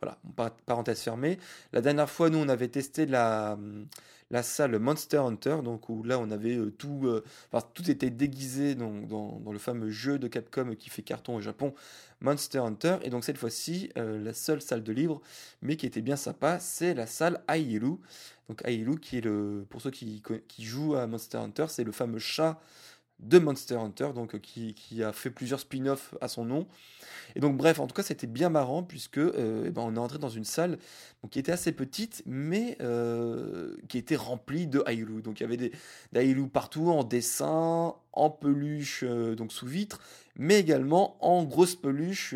voilà, 0.00 0.18
parenthèse 0.66 1.00
fermée. 1.00 1.38
La 1.72 1.80
dernière 1.80 2.10
fois, 2.10 2.30
nous, 2.30 2.38
on 2.38 2.48
avait 2.48 2.68
testé 2.68 3.06
la, 3.06 3.58
la 4.32 4.42
salle 4.42 4.78
Monster 4.78 5.18
Hunter, 5.18 5.58
donc 5.62 5.88
où 5.90 6.02
là, 6.02 6.18
on 6.18 6.30
avait 6.30 6.56
euh, 6.56 6.70
tout, 6.70 7.02
euh, 7.04 7.22
enfin, 7.52 7.64
tout 7.74 7.88
était 7.90 8.10
déguisé 8.10 8.74
dans, 8.74 8.90
dans, 8.90 9.52
le 9.52 9.58
fameux 9.58 9.90
jeu 9.90 10.18
de 10.18 10.26
Capcom 10.26 10.74
qui 10.74 10.88
fait 10.88 11.02
carton 11.02 11.36
au 11.36 11.40
Japon, 11.40 11.74
Monster 12.22 12.58
Hunter. 12.58 12.96
Et 13.02 13.10
donc 13.10 13.24
cette 13.24 13.36
fois-ci, 13.36 13.90
euh, 13.98 14.18
la 14.18 14.32
seule 14.32 14.62
salle 14.62 14.82
de 14.82 14.92
livre, 14.92 15.20
mais 15.60 15.76
qui 15.76 15.84
était 15.84 16.00
bien 16.00 16.16
sympa, 16.16 16.58
c'est 16.58 16.94
la 16.94 17.06
salle 17.06 17.42
Ailu. 17.46 17.96
Donc 18.48 18.62
Ailu, 18.64 18.98
qui 18.98 19.18
est 19.18 19.20
le, 19.20 19.66
pour 19.68 19.82
ceux 19.82 19.90
qui, 19.90 20.22
qui 20.48 20.64
jouent 20.64 20.96
à 20.96 21.06
Monster 21.06 21.38
Hunter, 21.38 21.66
c'est 21.68 21.84
le 21.84 21.92
fameux 21.92 22.18
chat 22.18 22.58
de 23.22 23.38
Monster 23.38 23.76
Hunter, 23.76 24.10
donc 24.14 24.38
qui, 24.40 24.74
qui 24.74 25.02
a 25.02 25.12
fait 25.12 25.30
plusieurs 25.30 25.60
spin-offs 25.60 26.14
à 26.20 26.28
son 26.28 26.44
nom. 26.44 26.66
Et 27.36 27.40
donc 27.40 27.56
bref, 27.56 27.78
en 27.78 27.86
tout 27.86 27.94
cas, 27.94 28.02
c'était 28.02 28.26
bien 28.26 28.48
marrant 28.48 28.82
puisque 28.82 29.18
euh, 29.18 29.64
eh 29.66 29.70
ben, 29.70 29.82
on 29.82 29.94
est 29.94 29.98
entré 29.98 30.18
dans 30.18 30.28
une 30.28 30.44
salle 30.44 30.78
qui 31.30 31.38
était 31.38 31.52
assez 31.52 31.72
petite, 31.72 32.22
mais 32.26 32.76
euh, 32.80 33.76
qui 33.88 33.98
était 33.98 34.16
remplie 34.16 34.66
de 34.66 34.82
Ailou. 34.86 35.20
Donc 35.20 35.40
il 35.40 35.44
y 35.44 35.46
avait 35.46 35.56
des, 35.56 35.72
des 36.12 36.34
partout 36.52 36.90
en 36.90 37.04
dessin, 37.04 37.94
en 38.12 38.30
peluche, 38.30 39.04
euh, 39.04 39.34
donc 39.34 39.52
sous 39.52 39.66
vitre, 39.66 40.00
mais 40.36 40.58
également 40.58 41.16
en 41.24 41.44
grosse 41.44 41.76
peluche 41.76 42.34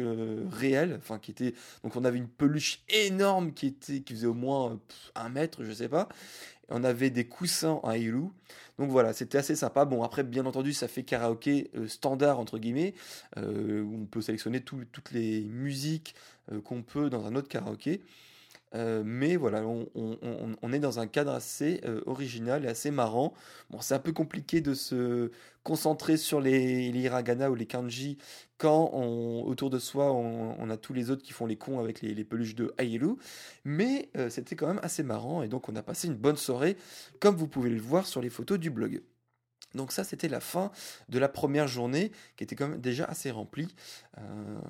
réelle. 0.51 0.97
Enfin, 0.99 1.19
qui 1.19 1.33
était 1.33 1.55
donc 1.83 1.97
on 1.97 2.05
avait 2.05 2.19
une 2.19 2.29
peluche 2.29 2.83
énorme 2.89 3.53
qui 3.53 3.67
était 3.67 4.01
qui 4.01 4.15
faisait 4.15 4.27
au 4.27 4.35
moins 4.35 4.79
un 5.15 5.29
mètre, 5.29 5.65
je 5.65 5.73
sais 5.73 5.89
pas. 5.89 6.09
On 6.69 6.85
avait 6.85 7.11
des 7.11 7.27
coussins 7.27 7.81
en 7.83 7.91
Ailou. 7.91 8.33
Donc 8.79 8.91
voilà, 8.91 9.13
c'était 9.13 9.39
assez 9.39 9.57
sympa. 9.57 9.85
Bon, 9.85 10.03
après, 10.03 10.23
bien 10.23 10.47
entendu, 10.47 10.73
ça 10.73 10.89
fait 10.89 11.03
karaoké 11.03 11.71
euh, 11.77 11.89
standard, 11.89 12.39
entre 12.39 12.59
guillemets, 12.59 12.95
euh, 13.39 13.85
on 13.85 14.05
peut 14.05 14.21
sélectionner 14.21 14.61
toutes 14.61 15.13
les 15.13 15.43
musiques 15.43 16.15
euh, 16.53 16.61
qu'on 16.61 16.83
peut 16.83 17.09
dans 17.09 17.27
un 17.27 17.35
autre 17.37 17.49
karaoké. 17.49 18.03
Mais 18.75 19.37
voilà, 19.37 19.63
on, 19.65 20.73
est 20.73 20.79
dans 20.79 20.99
un 20.99 21.07
cadre 21.07 21.33
assez 21.33 21.81
original 22.05 22.65
et 22.65 22.69
assez 22.69 22.91
marrant. 22.91 23.33
Bon, 23.71 23.81
c'est 23.81 23.95
un 23.95 23.99
peu 23.99 24.13
compliqué 24.13 24.61
de 24.61 24.75
se 24.75 25.31
concentrer 25.67 26.17
sur 26.17 26.41
les, 26.41 26.87
hiragana 26.91 27.51
ou 27.51 27.57
les 27.57 27.67
kanji 27.67 28.19
quand 28.57 28.93
autour 29.45 29.69
de 29.69 29.81
soi 29.81 30.13
on, 30.13 30.71
a 30.71 30.77
tous 30.77 30.93
les 30.93 31.11
autres 31.11 31.23
qui 31.23 31.33
font 31.33 31.45
les 31.45 31.57
cons 31.57 31.81
avec 31.81 32.03
les, 32.03 32.25
peluches 32.25 32.55
de 32.55 32.73
Aielu. 32.79 33.17
Mais 33.65 34.09
euh, 34.17 34.31
c'était 34.31 34.55
quand 34.55 34.69
même 34.69 34.81
assez 34.83 35.03
marrant 35.03 35.43
et 35.43 35.49
donc 35.49 35.69
on 35.69 35.75
a 35.75 35.83
passé 35.83 36.07
une 36.07 36.15
bonne 36.15 36.37
soirée 36.37 36.77
comme 37.19 37.35
vous 37.35 37.49
pouvez 37.49 37.71
le 37.71 37.81
voir 37.81 38.07
sur 38.07 38.23
les 38.23 38.31
photos 38.31 38.61
du 38.61 38.71
blog. 38.71 39.03
Donc 39.75 39.91
ça, 39.91 40.05
c'était 40.05 40.29
la 40.29 40.41
fin 40.41 40.71
de 41.09 41.19
la 41.19 41.29
première 41.29 41.67
journée 41.67 42.13
qui 42.37 42.45
était 42.45 42.55
quand 42.55 42.69
même 42.69 42.81
déjà 42.81 43.05
assez 43.05 43.33
remplie. 43.33 43.69
Euh, 44.19 44.61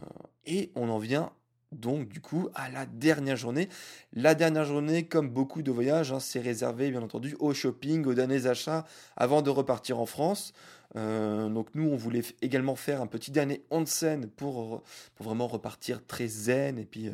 et 0.47 0.73
on 0.75 0.89
en 0.89 0.99
vient 0.99 1.31
donc 1.73 2.09
du 2.09 2.21
coup 2.21 2.49
à 2.55 2.69
la 2.71 2.87
dernière 2.87 3.37
journée. 3.37 3.69
La 4.13 4.35
dernière 4.35 4.65
journée, 4.65 5.07
comme 5.07 5.29
beaucoup 5.29 5.63
de 5.63 5.71
voyages, 5.71 6.13
hein, 6.13 6.21
c'est 6.21 6.41
réservé 6.41 6.91
bien 6.91 7.03
entendu 7.03 7.37
au 7.39 7.53
shopping, 7.55 8.07
aux 8.07 8.15
derniers 8.15 8.47
achats 8.47 8.85
avant 9.17 9.43
de 9.43 9.51
repartir 9.51 9.99
en 9.99 10.07
France. 10.07 10.53
Euh, 10.97 11.49
donc 11.49 11.69
nous, 11.75 11.89
on 11.89 11.97
voulait 11.97 12.23
également 12.43 12.77
faire 12.77 13.01
un 13.01 13.07
petit 13.07 13.31
dernier 13.31 13.63
onsen 13.71 14.27
pour, 14.29 14.83
pour 15.15 15.27
vraiment 15.27 15.47
repartir 15.47 16.01
très 16.07 16.29
zen 16.29 16.79
et 16.79 16.85
puis 16.85 17.09
euh, 17.09 17.13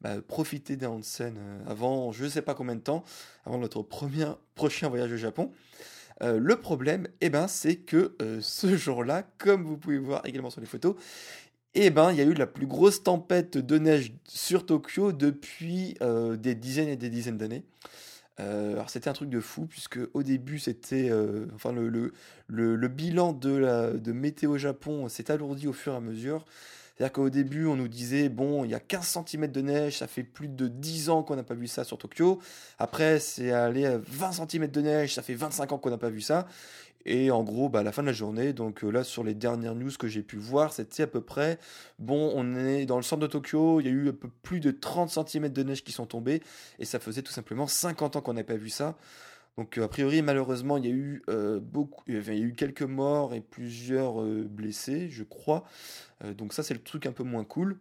bah, 0.00 0.20
profiter 0.20 0.76
des 0.76 0.86
onsen 0.86 1.36
euh, 1.38 1.58
avant 1.66 2.12
je 2.12 2.24
ne 2.24 2.28
sais 2.28 2.42
pas 2.42 2.54
combien 2.54 2.74
de 2.74 2.80
temps, 2.80 3.04
avant 3.46 3.58
notre 3.58 3.82
premier, 3.82 4.26
prochain 4.54 4.88
voyage 4.88 5.12
au 5.12 5.16
Japon. 5.16 5.50
le 6.20 6.54
problème, 6.56 7.08
eh 7.20 7.30
ben, 7.30 7.48
c'est 7.48 7.76
que 7.76 8.16
ce 8.40 8.76
jour-là, 8.76 9.24
comme 9.38 9.64
vous 9.64 9.76
pouvez 9.76 9.98
voir 9.98 10.24
également 10.24 10.50
sur 10.50 10.60
les 10.60 10.68
photos, 10.68 10.94
eh 11.74 11.90
ben, 11.90 12.12
il 12.12 12.18
y 12.18 12.20
a 12.20 12.24
eu 12.24 12.34
la 12.34 12.46
plus 12.46 12.66
grosse 12.66 13.02
tempête 13.02 13.56
de 13.56 13.78
neige 13.78 14.12
sur 14.24 14.66
Tokyo 14.66 15.12
depuis 15.12 15.96
des 16.00 16.54
dizaines 16.54 16.88
et 16.88 16.96
des 16.96 17.08
dizaines 17.10 17.38
d'années. 17.38 17.64
Euh, 18.40 18.72
alors 18.72 18.88
c'était 18.88 19.10
un 19.10 19.12
truc 19.12 19.28
de 19.28 19.40
fou 19.40 19.66
puisque 19.66 19.98
au 20.14 20.22
début 20.22 20.58
c'était 20.58 21.10
euh, 21.10 21.46
enfin 21.54 21.72
le, 21.72 22.88
bilan 22.88 23.34
de, 23.34 23.54
la, 23.54 23.90
de 23.90 24.12
météo 24.12 24.56
Japon 24.56 25.08
s'est 25.10 25.30
alourdi 25.30 25.68
au 25.68 25.72
fur 25.72 25.92
et 25.92 25.96
à 25.96 26.00
mesure. 26.00 26.44
C'est-à-dire 26.96 27.12
qu'au 27.12 27.30
début 27.30 27.66
on 27.66 27.76
nous 27.76 27.88
disait 27.88 28.30
bon 28.30 28.64
il 28.64 28.70
y 28.70 28.74
a 28.74 28.80
15 28.80 29.24
cm 29.26 29.48
de 29.48 29.60
neige, 29.60 29.98
ça 29.98 30.06
fait 30.06 30.22
plus 30.22 30.48
de 30.48 30.66
10 30.66 31.10
ans 31.10 31.22
qu'on 31.22 31.36
n'a 31.36 31.42
pas 31.42 31.54
vu 31.54 31.66
ça 31.66 31.84
sur 31.84 31.98
Tokyo. 31.98 32.40
Après 32.78 33.20
c'est 33.20 33.52
allé 33.52 33.84
à 33.84 33.98
20 33.98 34.32
cm 34.48 34.66
de 34.68 34.80
neige, 34.80 35.14
ça 35.14 35.22
fait 35.22 35.34
25 35.34 35.72
ans 35.72 35.78
qu'on 35.78 35.90
n'a 35.90 35.98
pas 35.98 36.10
vu 36.10 36.22
ça. 36.22 36.46
Et 37.04 37.30
en 37.30 37.42
gros, 37.42 37.68
bah, 37.68 37.80
à 37.80 37.82
la 37.82 37.92
fin 37.92 38.02
de 38.02 38.06
la 38.06 38.12
journée, 38.12 38.52
donc 38.52 38.84
euh, 38.84 38.90
là 38.90 39.04
sur 39.04 39.24
les 39.24 39.34
dernières 39.34 39.74
news 39.74 39.90
que 39.98 40.06
j'ai 40.08 40.22
pu 40.22 40.36
voir, 40.36 40.72
c'était 40.72 41.02
à 41.02 41.06
peu 41.06 41.20
près, 41.20 41.58
bon, 41.98 42.32
on 42.34 42.54
est 42.54 42.86
dans 42.86 42.96
le 42.96 43.02
centre 43.02 43.22
de 43.22 43.26
Tokyo, 43.26 43.80
il 43.80 43.86
y 43.86 43.88
a 43.88 43.92
eu 43.92 44.08
un 44.08 44.12
peu 44.12 44.28
plus 44.42 44.60
de 44.60 44.70
30 44.70 45.10
cm 45.10 45.48
de 45.48 45.62
neige 45.62 45.82
qui 45.82 45.92
sont 45.92 46.06
tombés, 46.06 46.42
et 46.78 46.84
ça 46.84 47.00
faisait 47.00 47.22
tout 47.22 47.32
simplement 47.32 47.66
50 47.66 48.16
ans 48.16 48.20
qu'on 48.20 48.34
n'avait 48.34 48.44
pas 48.44 48.56
vu 48.56 48.68
ça. 48.68 48.96
Donc 49.56 49.78
euh, 49.78 49.84
a 49.84 49.88
priori, 49.88 50.22
malheureusement, 50.22 50.76
il 50.76 50.86
y 50.86 50.88
a 50.88 50.92
eu 50.92 51.22
euh, 51.28 51.60
beaucoup, 51.60 52.04
il 52.06 52.14
y 52.14 52.30
a 52.30 52.34
eu 52.34 52.54
quelques 52.54 52.82
morts 52.82 53.34
et 53.34 53.40
plusieurs 53.40 54.22
blessés, 54.22 55.08
je 55.10 55.24
crois. 55.24 55.64
donc 56.36 56.52
ça, 56.52 56.62
c'est 56.62 56.74
le 56.74 56.82
truc 56.82 57.06
un 57.06 57.12
peu 57.12 57.24
moins 57.24 57.44
cool. 57.44 57.78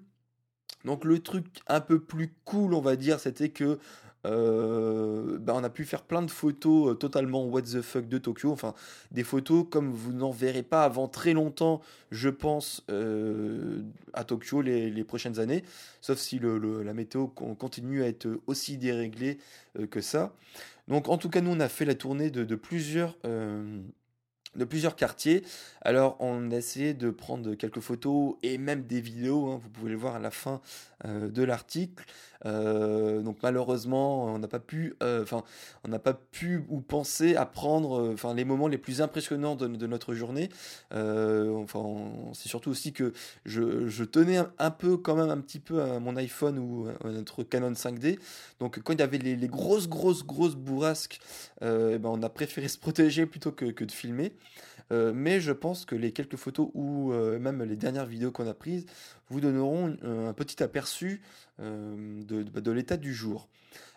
Donc 0.83 1.05
le 1.05 1.19
truc 1.19 1.45
un 1.67 1.79
peu 1.79 1.99
plus 1.99 2.33
cool, 2.43 2.73
on 2.73 2.81
va 2.81 2.95
dire, 2.95 3.19
c'était 3.19 3.49
que 3.49 3.77
euh, 4.25 5.37
bah, 5.39 5.53
on 5.55 5.63
a 5.63 5.69
pu 5.69 5.83
faire 5.85 6.03
plein 6.03 6.21
de 6.21 6.29
photos 6.29 6.91
euh, 6.91 6.93
totalement 6.93 7.43
what 7.45 7.63
the 7.63 7.81
fuck 7.81 8.07
de 8.07 8.17
Tokyo. 8.17 8.51
Enfin, 8.51 8.73
des 9.11 9.23
photos 9.23 9.65
comme 9.69 9.91
vous 9.91 10.13
n'en 10.13 10.31
verrez 10.31 10.63
pas 10.63 10.83
avant 10.83 11.07
très 11.07 11.33
longtemps, 11.33 11.81
je 12.11 12.29
pense, 12.29 12.83
euh, 12.89 13.81
à 14.13 14.23
Tokyo 14.23 14.61
les, 14.61 15.03
prochaines 15.03 15.39
années. 15.39 15.63
Sauf 16.01 16.19
si 16.19 16.39
la 16.39 16.93
météo 16.93 17.27
continue 17.27 18.03
à 18.03 18.07
être 18.07 18.27
aussi 18.47 18.77
déréglée 18.77 19.39
que 19.89 20.01
ça. 20.01 20.33
Donc, 20.87 21.09
en 21.09 21.17
tout 21.17 21.29
cas, 21.29 21.41
nous, 21.41 21.51
on 21.51 21.59
a 21.59 21.69
fait 21.69 21.85
la 21.85 21.95
tournée 21.95 22.29
de, 22.29 22.55
plusieurs 22.55 23.17
de 24.55 24.65
plusieurs 24.65 24.95
quartiers. 24.95 25.43
Alors 25.81 26.17
on 26.19 26.51
a 26.51 26.55
essayé 26.55 26.93
de 26.93 27.09
prendre 27.09 27.55
quelques 27.55 27.79
photos 27.79 28.35
et 28.43 28.57
même 28.57 28.83
des 28.83 29.01
vidéos, 29.01 29.49
hein. 29.49 29.59
vous 29.61 29.69
pouvez 29.69 29.91
le 29.91 29.97
voir 29.97 30.15
à 30.15 30.19
la 30.19 30.31
fin 30.31 30.61
de 31.03 31.43
l'article. 31.43 32.05
Euh, 32.45 33.21
donc 33.21 33.37
malheureusement, 33.43 34.25
on 34.25 34.39
n'a 34.39 34.47
pas 34.47 34.59
pu, 34.59 34.95
euh, 35.03 35.23
enfin, 35.23 35.43
on 35.83 35.89
n'a 35.89 35.99
pas 35.99 36.13
pu 36.13 36.63
ou 36.69 36.81
penser 36.81 37.35
à 37.35 37.45
prendre, 37.45 37.99
euh, 37.99 38.13
enfin, 38.13 38.33
les 38.33 38.45
moments 38.45 38.67
les 38.67 38.77
plus 38.77 39.01
impressionnants 39.01 39.55
de, 39.55 39.67
notre 39.87 40.13
journée. 40.13 40.49
enfin, 40.91 41.83
c'est 42.33 42.49
surtout 42.49 42.69
aussi 42.69 42.93
que 42.93 43.13
je, 43.45 44.03
tenais 44.03 44.39
un, 44.59 44.71
peu 44.71 44.97
quand 44.97 45.15
même 45.15 45.29
un 45.29 45.39
petit 45.39 45.59
peu 45.59 45.81
à 45.81 45.99
mon 45.99 46.15
iPhone 46.15 46.59
ou 46.59 46.87
à 47.03 47.09
notre 47.09 47.43
Canon 47.43 47.71
5D. 47.71 48.19
Donc 48.59 48.79
quand 48.81 48.93
il 48.93 48.99
y 48.99 49.03
avait 49.03 49.17
les, 49.17 49.47
grosses, 49.47 49.87
grosses, 49.89 50.25
grosses 50.25 50.55
bourrasques, 50.55 51.19
eh 51.61 51.97
ben, 51.97 52.09
on 52.09 52.23
a 52.23 52.29
préféré 52.29 52.67
se 52.69 52.77
protéger 52.77 53.25
plutôt 53.25 53.51
que 53.51 53.83
de 53.83 53.91
filmer. 53.91 54.33
Mais 54.91 55.39
je 55.39 55.51
pense 55.53 55.85
que 55.85 55.95
les 55.95 56.11
quelques 56.11 56.35
photos 56.35 56.69
ou 56.73 57.13
même 57.13 57.63
les 57.63 57.77
dernières 57.77 58.05
vidéos 58.05 58.31
qu'on 58.31 58.47
a 58.47 58.53
prises 58.53 58.85
vous 59.29 59.39
donneront 59.39 59.95
un 60.03 60.33
petit 60.33 60.61
aperçu 60.61 61.21
de, 61.59 62.43
de 62.43 62.71
l'état 62.71 62.97
du 62.97 63.13
jour. 63.13 63.47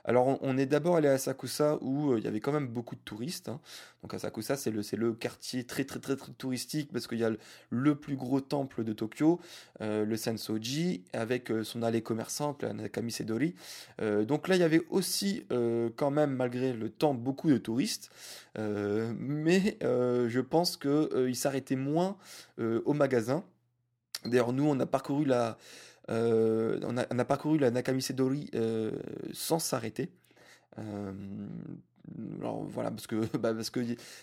Alors, 0.06 0.38
on, 0.42 0.58
est 0.58 0.66
d'abord 0.66 0.96
allé 0.96 1.08
à 1.08 1.16
Sakusa 1.16 1.78
où 1.80 2.12
euh, 2.12 2.18
il 2.18 2.25
y 2.25 2.28
avait 2.28 2.40
quand 2.40 2.52
même 2.52 2.68
beaucoup 2.68 2.94
de 2.94 3.00
touristes. 3.00 3.49
Hein. 3.49 3.58
Donc, 4.02 4.12
Asakusa, 4.12 4.54
c'est 4.56 4.70
le, 4.70 4.82
le 4.96 5.12
quartier 5.14 5.64
très, 5.64 5.84
très, 5.84 5.99
très, 5.99 6.16
très 6.16 6.32
touristique 6.32 6.90
parce 6.92 7.06
qu'il 7.06 7.18
y 7.18 7.25
a 7.25 7.30
le, 7.70 7.94
plus 7.94 8.16
gros 8.16 8.42
temple 8.42 8.84
de 8.84 8.92
Tokyo, 8.92 9.40
euh, 9.80 10.04
le 10.04 10.16
Sensoji, 10.18 11.04
avec 11.14 11.50
euh, 11.50 11.64
son 11.64 11.82
allée 11.82 12.02
commerçante, 12.02 12.62
la 12.62 12.75
Nakamisedori. 12.75 13.54
donc 14.26 14.49
là, 14.49 14.56
il 14.56 14.61
y 14.61 14.64
avait 14.64 14.82
aussi, 14.90 15.46
quand 15.96 16.11
même, 16.11 16.34
malgré 16.34 16.73
le 16.73 16.90
temps, 16.90 17.14
beaucoup 17.14 17.49
de 17.49 17.58
touristes. 17.58 18.11
mais 18.56 19.78
je 19.80 20.40
pense 20.40 20.76
qu'ils 20.76 21.37
s'arrêtaient 21.37 21.76
moins 21.76 22.16
au 22.58 22.92
magasin. 22.92 23.44
D'ailleurs, 24.25 24.52
nous, 24.52 24.66
on 24.66 24.78
a 24.80 24.87
parcouru 24.87 25.25
la, 25.25 25.56
euh, 26.11 26.78
on, 26.82 26.96
a, 26.96 27.25
parcouru 27.25 27.58
la 27.58 27.70
Nakamisedori 27.70 28.50
euh, 28.54 28.92
sans 29.32 29.58
s'arrêter. 29.58 30.11
Euh, 30.78 31.12
alors 32.40 32.64
voilà, 32.64 32.90
bah, 33.40 33.54
parce 33.54 33.70
que 33.70 33.80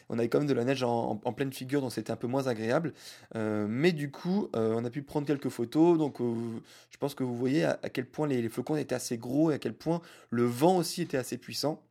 on 0.09 0.19
avait 0.19 0.29
quand 0.29 0.39
même 0.39 0.47
de 0.47 0.53
la 0.53 0.63
neige 0.63 0.83
en, 0.83 1.15
pleine 1.15 1.51
figure, 1.51 1.81
donc 1.81 1.91
c'était 1.91 2.11
un 2.11 2.15
peu 2.15 2.27
moins 2.27 2.47
agréable. 2.47 2.93
mais 3.35 3.91
du 3.91 4.11
coup, 4.11 4.49
on 4.53 4.85
a 4.85 4.89
pu 4.89 5.01
prendre 5.01 5.25
quelques 5.25 5.49
photos. 5.49 5.97
Donc, 5.97 6.19
je 6.19 6.97
pense 6.97 7.15
que 7.15 7.23
vous 7.23 7.35
voyez 7.35 7.65
à, 7.65 7.77
quel 7.91 8.05
point 8.05 8.27
les, 8.27 8.47
flocons 8.49 8.75
étaient 8.75 8.95
assez 8.95 9.17
gros 9.17 9.51
et 9.51 9.55
à 9.55 9.59
quel 9.59 9.73
point 9.73 10.01
le 10.29 10.45
vent 10.45 10.77
aussi 10.77 11.01
était 11.01 11.17
assez 11.17 11.37
puissant. 11.37 11.81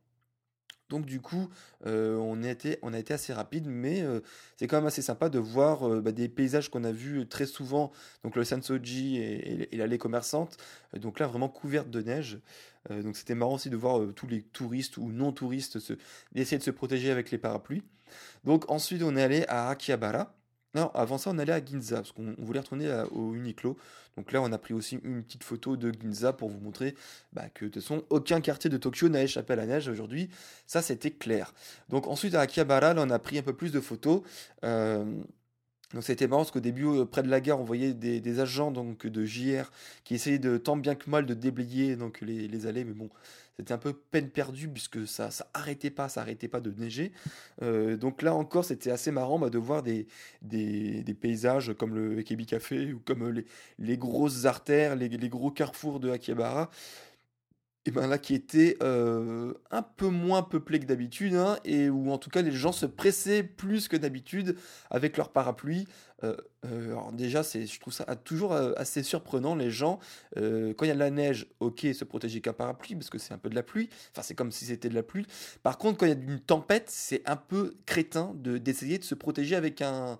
Donc 0.91 1.05
du 1.05 1.21
coup, 1.21 1.49
euh, 1.85 2.17
on, 2.17 2.43
a 2.43 2.49
été, 2.49 3.13
assez 3.13 3.31
rapide, 3.31 3.65
mais 3.65 4.01
euh, 4.01 4.19
c'est 4.57 4.67
quand 4.67 4.75
même 4.75 4.85
assez 4.85 5.01
sympa 5.01 5.29
de 5.29 5.39
voir 5.39 5.87
euh, 5.87 6.01
bah, 6.01 6.11
des 6.11 6.27
paysages 6.27 6.69
qu'on 6.69 6.83
a 6.83 6.91
vus 6.91 7.25
très 7.27 7.45
souvent, 7.45 7.93
donc 8.25 8.35
le 8.35 8.43
Sansoji 8.43 9.15
et, 9.15 9.73
et 9.73 9.77
l'allée 9.77 9.97
commerçante, 9.97 10.57
donc 10.93 11.19
là 11.19 11.27
vraiment 11.27 11.47
couverte 11.47 11.89
de 11.89 12.01
neige. 12.01 12.39
donc 12.89 13.15
c'était 13.15 13.35
marrant 13.35 13.53
aussi 13.53 13.69
de 13.69 13.77
voir 13.77 14.01
tous 14.15 14.27
les 14.27 14.41
touristes 14.41 14.97
ou 14.97 15.13
non 15.13 15.31
touristes 15.31 15.79
essayer 16.35 16.57
de 16.57 16.63
se 16.63 16.71
protéger 16.71 17.09
avec 17.09 17.31
les 17.31 17.37
parapluies. 17.37 17.83
Donc 18.43 18.69
ensuite 18.69 19.01
on 19.01 19.15
est 19.15 19.23
allé 19.23 19.45
à 19.47 19.69
Akihabara. 19.69 20.35
Non, 20.73 20.89
avant 20.93 21.17
ça, 21.17 21.31
on 21.31 21.37
allait 21.37 21.53
à 21.53 21.63
Ginza, 21.63 21.97
parce 21.97 22.11
qu'on 22.13 22.33
voulait 22.37 22.61
retourner 22.61 23.03
au 23.11 23.33
Uniqlo. 23.35 23.77
Donc 24.17 24.31
là, 24.31 24.41
on 24.41 24.51
a 24.51 24.57
pris 24.57 24.73
aussi 24.73 24.99
une 25.03 25.23
petite 25.23 25.43
photo 25.43 25.77
de 25.77 25.91
Ginza 25.91 26.33
pour 26.33 26.49
vous 26.49 26.59
montrer 26.59 26.95
bah, 27.33 27.49
que 27.53 27.65
de 27.65 27.71
toute 27.71 27.81
façon, 27.81 28.03
aucun 28.09 28.41
quartier 28.41 28.69
de 28.69 28.77
Tokyo 28.77 29.09
n'a 29.09 29.23
échappé 29.23 29.53
à 29.53 29.55
la 29.57 29.65
neige 29.65 29.87
aujourd'hui. 29.87 30.29
Ça, 30.67 30.81
c'était 30.81 31.11
clair. 31.11 31.53
Donc 31.89 32.07
ensuite, 32.07 32.35
à 32.35 32.41
Akihabara, 32.41 32.93
là, 32.93 33.03
on 33.05 33.09
a 33.09 33.19
pris 33.19 33.37
un 33.37 33.43
peu 33.43 33.53
plus 33.53 33.71
de 33.71 33.79
photos. 33.79 34.21
Euh, 34.63 35.05
donc 35.93 36.03
c'était 36.03 36.27
marrant 36.27 36.41
parce 36.41 36.51
qu'au 36.51 36.59
début, 36.59 36.85
euh, 36.85 37.05
près 37.05 37.23
de 37.23 37.29
la 37.29 37.41
gare, 37.41 37.59
on 37.59 37.63
voyait 37.63 37.93
des, 37.93 38.39
agents 38.39 38.71
donc, 38.71 39.07
de 39.07 39.25
JR 39.25 39.71
qui 40.03 40.15
essayaient 40.15 40.39
de 40.39 40.57
tant 40.57 40.77
bien 40.77 40.95
que 40.95 41.09
mal 41.09 41.25
de 41.25 41.33
déblayer 41.33 41.95
donc, 41.95 42.21
les, 42.21 42.65
allées, 42.65 42.85
mais 42.85 42.93
bon, 42.93 43.09
c'était 43.57 43.73
un 43.73 43.77
peu 43.77 43.93
peine 43.93 44.29
perdue 44.29 44.69
puisque 44.69 45.05
ça, 45.05 45.31
ça 45.31 45.47
arrêtait 45.53 45.89
pas, 45.89 46.07
ça 46.07 46.21
arrêtait 46.21 46.47
pas 46.47 46.61
de 46.61 46.71
neiger. 46.71 47.11
Euh, 47.61 47.97
donc 47.97 48.21
là 48.21 48.33
encore, 48.33 48.63
c'était 48.63 48.91
assez 48.91 49.11
marrant 49.11 49.37
bah, 49.37 49.49
de 49.49 49.57
voir 49.57 49.83
des, 49.83 50.07
paysages 51.19 51.73
comme 51.77 51.93
le 51.93 52.19
Ekebi 52.19 52.45
Café 52.45 52.93
ou 52.93 52.99
comme 52.99 53.29
les, 53.29 53.45
les 53.79 53.97
grosses 53.97 54.45
artères, 54.45 54.95
les, 54.95 55.09
les 55.09 55.29
gros 55.29 55.51
carrefours 55.51 55.99
de 55.99 56.09
Akihabara 56.09 56.69
et 57.85 57.91
ben 57.91 58.07
là 58.07 58.17
qui 58.19 58.35
était 58.35 58.77
euh, 58.83 59.53
un 59.71 59.81
peu 59.81 60.07
moins 60.07 60.43
peuplé 60.43 60.79
que 60.79 60.85
d'habitude, 60.85 61.33
hein, 61.33 61.57
et 61.65 61.89
où 61.89 62.11
en 62.11 62.17
tout 62.19 62.29
cas 62.29 62.43
les 62.43 62.51
gens 62.51 62.71
se 62.71 62.85
pressaient 62.85 63.43
plus 63.43 63.87
que 63.87 63.97
d'habitude 63.97 64.55
avec 64.91 65.17
leur 65.17 65.29
parapluie. 65.29 65.87
Euh, 66.23 66.37
euh, 66.65 66.91
alors 66.91 67.11
déjà, 67.11 67.41
c'est, 67.41 67.65
je 67.65 67.79
trouve 67.79 67.93
ça 67.93 68.05
toujours 68.15 68.53
assez 68.53 69.01
surprenant, 69.01 69.55
les 69.55 69.71
gens, 69.71 69.99
quand 70.35 70.83
il 70.83 70.87
y 70.87 70.91
a 70.91 70.93
de 70.93 70.99
la 70.99 71.09
neige, 71.09 71.47
ok, 71.59 71.87
se 71.93 72.03
protéger 72.03 72.41
qu'un 72.41 72.53
parapluie, 72.53 72.93
parce 72.93 73.09
que 73.09 73.17
c'est 73.17 73.33
un 73.33 73.39
peu 73.39 73.49
de 73.49 73.55
la 73.55 73.63
pluie, 73.63 73.89
enfin 74.11 74.21
c'est 74.21 74.35
comme 74.35 74.51
si 74.51 74.65
c'était 74.65 74.89
de 74.89 74.95
la 74.95 75.03
pluie. 75.03 75.25
Par 75.63 75.79
contre, 75.79 75.97
quand 75.97 76.05
il 76.05 76.09
y 76.09 76.11
a 76.11 76.15
une 76.15 76.39
tempête, 76.39 76.85
c'est 76.87 77.27
un 77.27 77.35
peu 77.35 77.73
crétin 77.87 78.33
de, 78.35 78.59
d'essayer 78.59 78.99
de 78.99 79.03
se 79.03 79.15
protéger 79.15 79.55
avec 79.55 79.81
un 79.81 80.19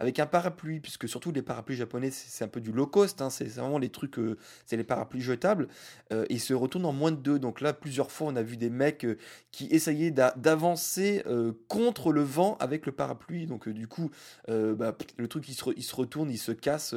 avec 0.00 0.18
un 0.18 0.26
parapluie, 0.26 0.80
puisque 0.80 1.06
surtout 1.06 1.30
les 1.30 1.42
parapluies 1.42 1.76
japonais, 1.76 2.10
c'est 2.10 2.42
un 2.42 2.48
peu 2.48 2.62
du 2.62 2.72
low 2.72 2.86
cost, 2.86 3.20
hein, 3.20 3.28
c'est 3.28 3.46
vraiment 3.48 3.78
les 3.78 3.90
trucs, 3.90 4.18
euh, 4.18 4.38
c'est 4.64 4.78
les 4.78 4.84
parapluies 4.84 5.20
jetables, 5.20 5.68
euh, 6.10 6.24
ils 6.30 6.40
se 6.40 6.54
retournent 6.54 6.86
en 6.86 6.92
moins 6.92 7.12
de 7.12 7.18
deux. 7.18 7.38
Donc 7.38 7.60
là, 7.60 7.74
plusieurs 7.74 8.10
fois, 8.10 8.28
on 8.28 8.36
a 8.36 8.42
vu 8.42 8.56
des 8.56 8.70
mecs 8.70 9.04
euh, 9.04 9.18
qui 9.52 9.66
essayaient 9.66 10.10
d'avancer 10.10 11.22
contre 11.68 12.12
le 12.12 12.22
vent 12.22 12.56
avec 12.60 12.86
le 12.86 12.92
parapluie. 12.92 13.46
Donc 13.46 13.68
du 13.68 13.86
coup, 13.86 14.10
bah, 14.48 14.96
le 15.18 15.28
truc, 15.28 15.46
il 15.48 15.54
se, 15.54 15.94
retourne, 15.94 16.30
il 16.30 16.38
se 16.38 16.52
casse, 16.52 16.94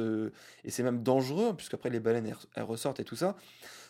et 0.64 0.70
c'est 0.70 0.82
même 0.82 1.02
dangereux, 1.02 1.54
puisqu'après 1.54 1.90
les 1.90 2.00
baleines, 2.00 2.32
elles 2.54 2.62
ressortent 2.62 3.00
et 3.00 3.04
tout 3.04 3.16
ça. 3.16 3.36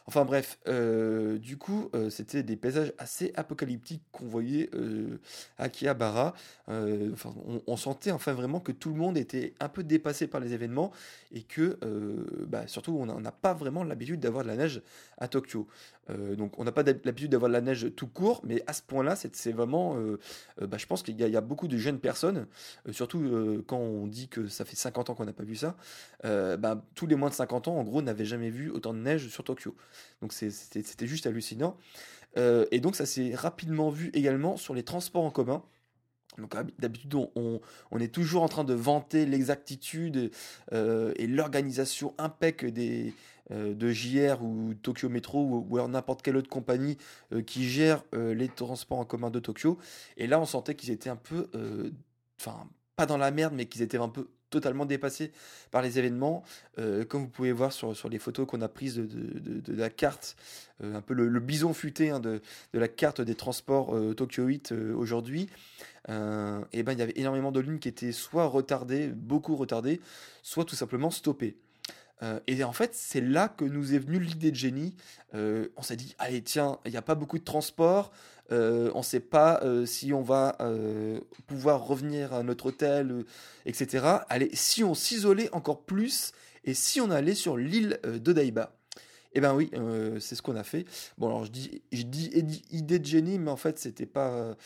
Enfin 0.07 0.27
bref, 0.27 0.59
euh, 0.69 1.39
du 1.39 1.57
coup, 1.57 1.89
euh, 1.95 2.11
c'était 2.11 2.43
des 2.43 2.57
paysages 2.57 2.93
assez 2.99 3.33
apocalyptiques 3.37 4.03
qu'on 4.13 4.27
voyait 4.27 4.69
euh, 4.75 5.19
à 5.57 5.71
Kiabara. 5.71 6.35
Enfin, 6.69 7.35
on, 7.67 7.77
sentait 7.77 8.11
enfin 8.11 8.33
vraiment 8.33 8.61
que 8.61 8.73
tout 8.73 8.91
le 8.91 8.97
monde 8.97 9.17
était 9.17 9.55
un 9.61 9.69
peu 9.69 9.83
dépassé 9.83 10.27
par 10.27 10.41
les 10.41 10.53
événements 10.53 10.93
et 11.33 11.43
que, 11.43 11.79
bah, 12.49 12.67
surtout, 12.67 12.93
on 12.99 13.21
n'a 13.21 13.33
pas 13.33 13.55
vraiment 13.55 13.85
l'habitude 13.85 14.21
d'avoir 14.21 14.45
de 14.45 14.49
la 14.49 14.57
neige 14.57 14.83
à 15.19 15.29
Tokyo. 15.29 15.67
Donc, 16.09 16.59
on 16.59 16.65
n'a 16.65 16.73
pas 16.73 16.83
l'habitude 16.83 17.31
d'avoir 17.31 17.49
de 17.49 17.55
la 17.55 17.61
neige 17.61 17.91
tout 17.97 18.07
court, 18.07 18.41
mais 18.45 18.63
à 18.67 18.73
ce 18.73 18.83
point-là, 18.83 19.17
c'est 19.17 19.53
vraiment, 19.53 19.97
bah, 20.61 20.77
je 20.77 20.87
pense 20.87 21.03
qu'il 21.03 21.19
y, 21.19 21.37
a 21.37 21.41
beaucoup 21.41 21.69
de 21.69 21.79
jeunes 21.79 21.99
personnes, 21.99 22.47
surtout 22.91 23.65
quand 23.67 23.79
on 23.79 24.07
dit 24.07 24.29
que 24.29 24.47
ça 24.49 24.65
fait 24.65 24.77
50 24.77 25.11
ans 25.11 25.15
qu'on 25.15 25.25
n'a 25.25 25.33
pas 25.33 25.45
vu 25.45 25.57
ça. 25.57 25.77
Bah, 26.23 26.85
tous 26.95 27.07
les 27.07 27.17
moins 27.17 27.31
de 27.31 27.35
50 27.35 27.69
ans, 27.69 27.77
en 27.77 27.85
gros, 27.85 28.03
n'avaient 28.03 28.25
jamais 28.25 28.51
vu 28.51 28.71
autant 28.71 28.93
de 28.93 28.99
neige 28.99 29.29
sur 29.29 29.45
Tokyo. 29.45 29.75
Donc 30.21 30.33
c'était 30.33 31.07
juste 31.07 31.27
hallucinant. 31.27 31.77
Euh, 32.37 32.67
et 32.71 32.81
donc 32.81 32.97
ça 32.97 33.07
s'est 33.07 33.35
rapidement 33.35 33.91
vu 33.91 34.11
également 34.13 34.57
sur 34.57 34.75
les 34.75 34.83
transports 34.83 35.25
en 35.25 35.31
commun. 35.31 35.63
Donc 36.39 36.55
d'habitude 36.79 37.15
on, 37.15 37.61
est 37.99 38.13
toujours 38.13 38.43
en 38.43 38.49
train 38.49 38.65
de 38.65 38.75
vanter 38.75 39.27
l'exactitude 39.27 40.31
euh, 40.73 41.13
et 41.17 41.27
l'organisation 41.27 42.15
impec 42.19 42.65
euh, 42.65 43.75
de 43.75 43.91
JR 43.91 44.43
ou 44.43 44.75
Tokyo 44.75 45.09
Metro 45.09 45.45
ou, 45.45 45.67
ou 45.71 45.89
n'importe 45.89 46.23
quelle 46.23 46.37
autre 46.37 46.51
compagnie 46.51 46.97
qui 47.47 47.69
gère 47.69 48.03
les 48.13 48.49
transports 48.49 48.99
en 48.99 49.05
commun 49.05 49.31
de 49.31 49.39
Tokyo. 49.39 49.79
Et 50.17 50.27
là 50.27 50.41
on 50.41 50.47
sentait 50.47 50.75
qu'ils 50.75 50.91
étaient 50.91 51.11
un 51.11 51.17
peu, 51.17 51.49
enfin 52.41 52.69
pas 52.97 53.07
dans 53.07 53.19
la 53.19 53.31
merde, 53.31 53.55
mais 53.55 53.67
qu'ils 53.67 53.83
étaient 53.83 53.99
un 53.99 54.09
peu 54.09 54.29
totalement 54.51 54.87
dépassé 54.87 55.33
par 55.71 55.83
les 55.83 55.99
événements. 55.99 56.45
Euh, 56.79 57.05
comme 57.05 57.23
vous 57.23 57.29
pouvez 57.29 57.53
voir 57.53 57.73
sur, 57.73 57.97
sur 57.97 58.09
les 58.09 58.19
photos 58.19 58.47
qu'on 58.47 58.61
a 58.61 58.69
prises 58.69 58.97
de, 58.97 59.05
de, 59.05 59.75
la 59.75 59.91
carte, 59.91 60.37
euh, 60.83 60.97
un 60.97 61.01
peu 61.01 61.15
le, 61.15 61.41
bison 61.41 61.73
futé 61.75 62.11
hein, 62.11 62.21
de, 62.21 62.41
la 62.73 62.89
carte 62.89 63.21
des 63.21 63.35
transports 63.35 63.95
euh, 63.95 64.15
Tokyo 64.15 64.45
8 64.45 64.73
aujourd'hui, 64.97 65.49
et 66.09 66.83
ben 66.83 66.93
il 66.93 66.99
y 66.99 67.03
avait 67.03 67.15
énormément 67.17 67.51
de 67.51 67.61
lignes 67.61 67.79
qui 67.79 67.89
étaient 67.89 68.13
soit 68.13 68.45
retardées, 68.45 69.09
beaucoup 69.09 69.57
retardées, 69.57 70.03
soit 70.43 70.67
tout 70.67 70.77
simplement 70.77 71.11
stoppées. 71.11 71.57
Et 72.47 72.65
en 72.65 72.73
fait, 72.73 72.95
c'est 72.95 73.21
là 73.21 73.49
que 73.49 73.65
nous 73.65 73.93
est 73.95 73.99
venue 73.99 74.19
l'idée 74.19 74.51
de 74.51 74.57
génie. 74.57 74.95
on 75.35 75.83
s'est 75.83 75.97
dit, 75.97 76.15
allez, 76.19 76.43
tiens, 76.43 76.79
il 76.87 76.91
n'y 76.91 76.97
a 76.97 77.03
pas 77.03 77.15
beaucoup 77.15 77.39
de 77.39 77.45
transport, 77.45 78.13
euh, 78.53 78.91
on 78.95 78.99
ne 78.99 79.05
sait 79.05 79.21
pas 79.21 79.61
euh, 79.63 79.87
si 79.87 80.13
on 80.13 80.23
va 80.23 80.57
euh, 80.61 81.21
pouvoir 81.47 81.87
revenir 81.87 82.35
à 82.35 82.43
notre 82.43 82.67
hôtel, 82.67 83.25
etc. 83.65 84.07
Allez, 84.29 84.51
si 84.53 84.85
on 84.85 84.95
s'isolait 84.95 85.53
encore 85.55 85.83
plus 85.83 86.33
et 86.65 86.75
si 86.75 87.01
on 87.01 87.11
allait 87.11 87.35
sur 87.35 87.57
l'île 87.57 87.99
de 88.05 88.33
Daiba. 88.33 88.74
Eh 89.37 89.41
ben 89.41 89.53
oui, 89.53 89.69
euh, 89.75 90.21
c'est 90.21 90.37
ce 90.37 90.43
qu'on 90.43 90.55
a 90.55 90.63
fait. 90.63 90.87
Bon, 91.19 91.27
alors 91.27 91.45
je 91.45 91.51
dis, 91.51 91.83
idée 91.91 92.99
de 93.01 93.05
génie, 93.05 93.41
mais 93.41 93.51
en 93.51 93.57
fait, 93.57 93.81
c'était 93.81 94.07
pas. 94.07 94.57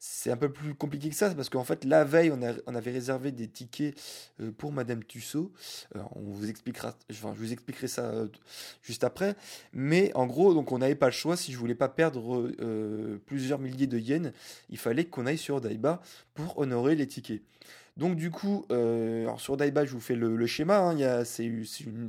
c'est 0.00 0.32
un 0.32 0.36
peu 0.36 0.52
plus 0.52 0.74
compliqué 0.74 1.08
que 1.08 1.14
ça, 1.14 1.32
parce 1.34 1.48
qu'en 1.48 1.62
fait, 1.62 1.84
la 1.84 2.02
veille, 2.02 2.32
on, 2.32 2.74
avait 2.74 2.90
réservé 2.90 3.30
des 3.30 3.46
tickets 3.46 3.96
euh, 4.40 4.50
pour 4.50 4.72
Madame 4.72 5.04
Tussaud. 5.04 5.52
on 5.94 6.20
vous 6.20 6.50
expliquera, 6.50 6.96
je 7.08 7.20
vous 7.20 7.52
expliquerai 7.52 7.86
ça 7.86 8.06
euh, 8.06 8.26
juste 8.82 9.04
après. 9.04 9.36
Mais 9.72 10.10
en 10.16 10.26
gros, 10.26 10.52
donc, 10.52 10.72
on 10.72 10.78
n'avait 10.78 10.96
pas 10.96 11.06
le 11.06 11.12
choix. 11.12 11.36
Si 11.36 11.52
je 11.52 11.58
voulais 11.58 11.76
pas 11.76 11.88
perdre 11.88 12.50
plusieurs 13.26 13.60
milliers 13.60 13.86
de 13.86 13.98
yens, 13.98 14.32
il 14.68 14.78
fallait 14.78 15.04
qu'on 15.04 15.26
aille 15.26 15.38
sur 15.38 15.60
Daiba 15.60 16.02
pour 16.34 16.58
honorer 16.58 16.96
les 16.96 17.06
tickets. 17.06 17.42
Donc 17.98 18.14
du 18.14 18.30
coup, 18.30 18.64
euh, 18.70 19.28
sur 19.38 19.56
Daiba, 19.56 19.84
je 19.84 19.90
vous 19.90 20.00
fais 20.00 20.14
le, 20.14 20.46
schéma. 20.46 20.78
Hein, 20.78 21.24
c'est 21.24 21.44
une, 21.44 21.66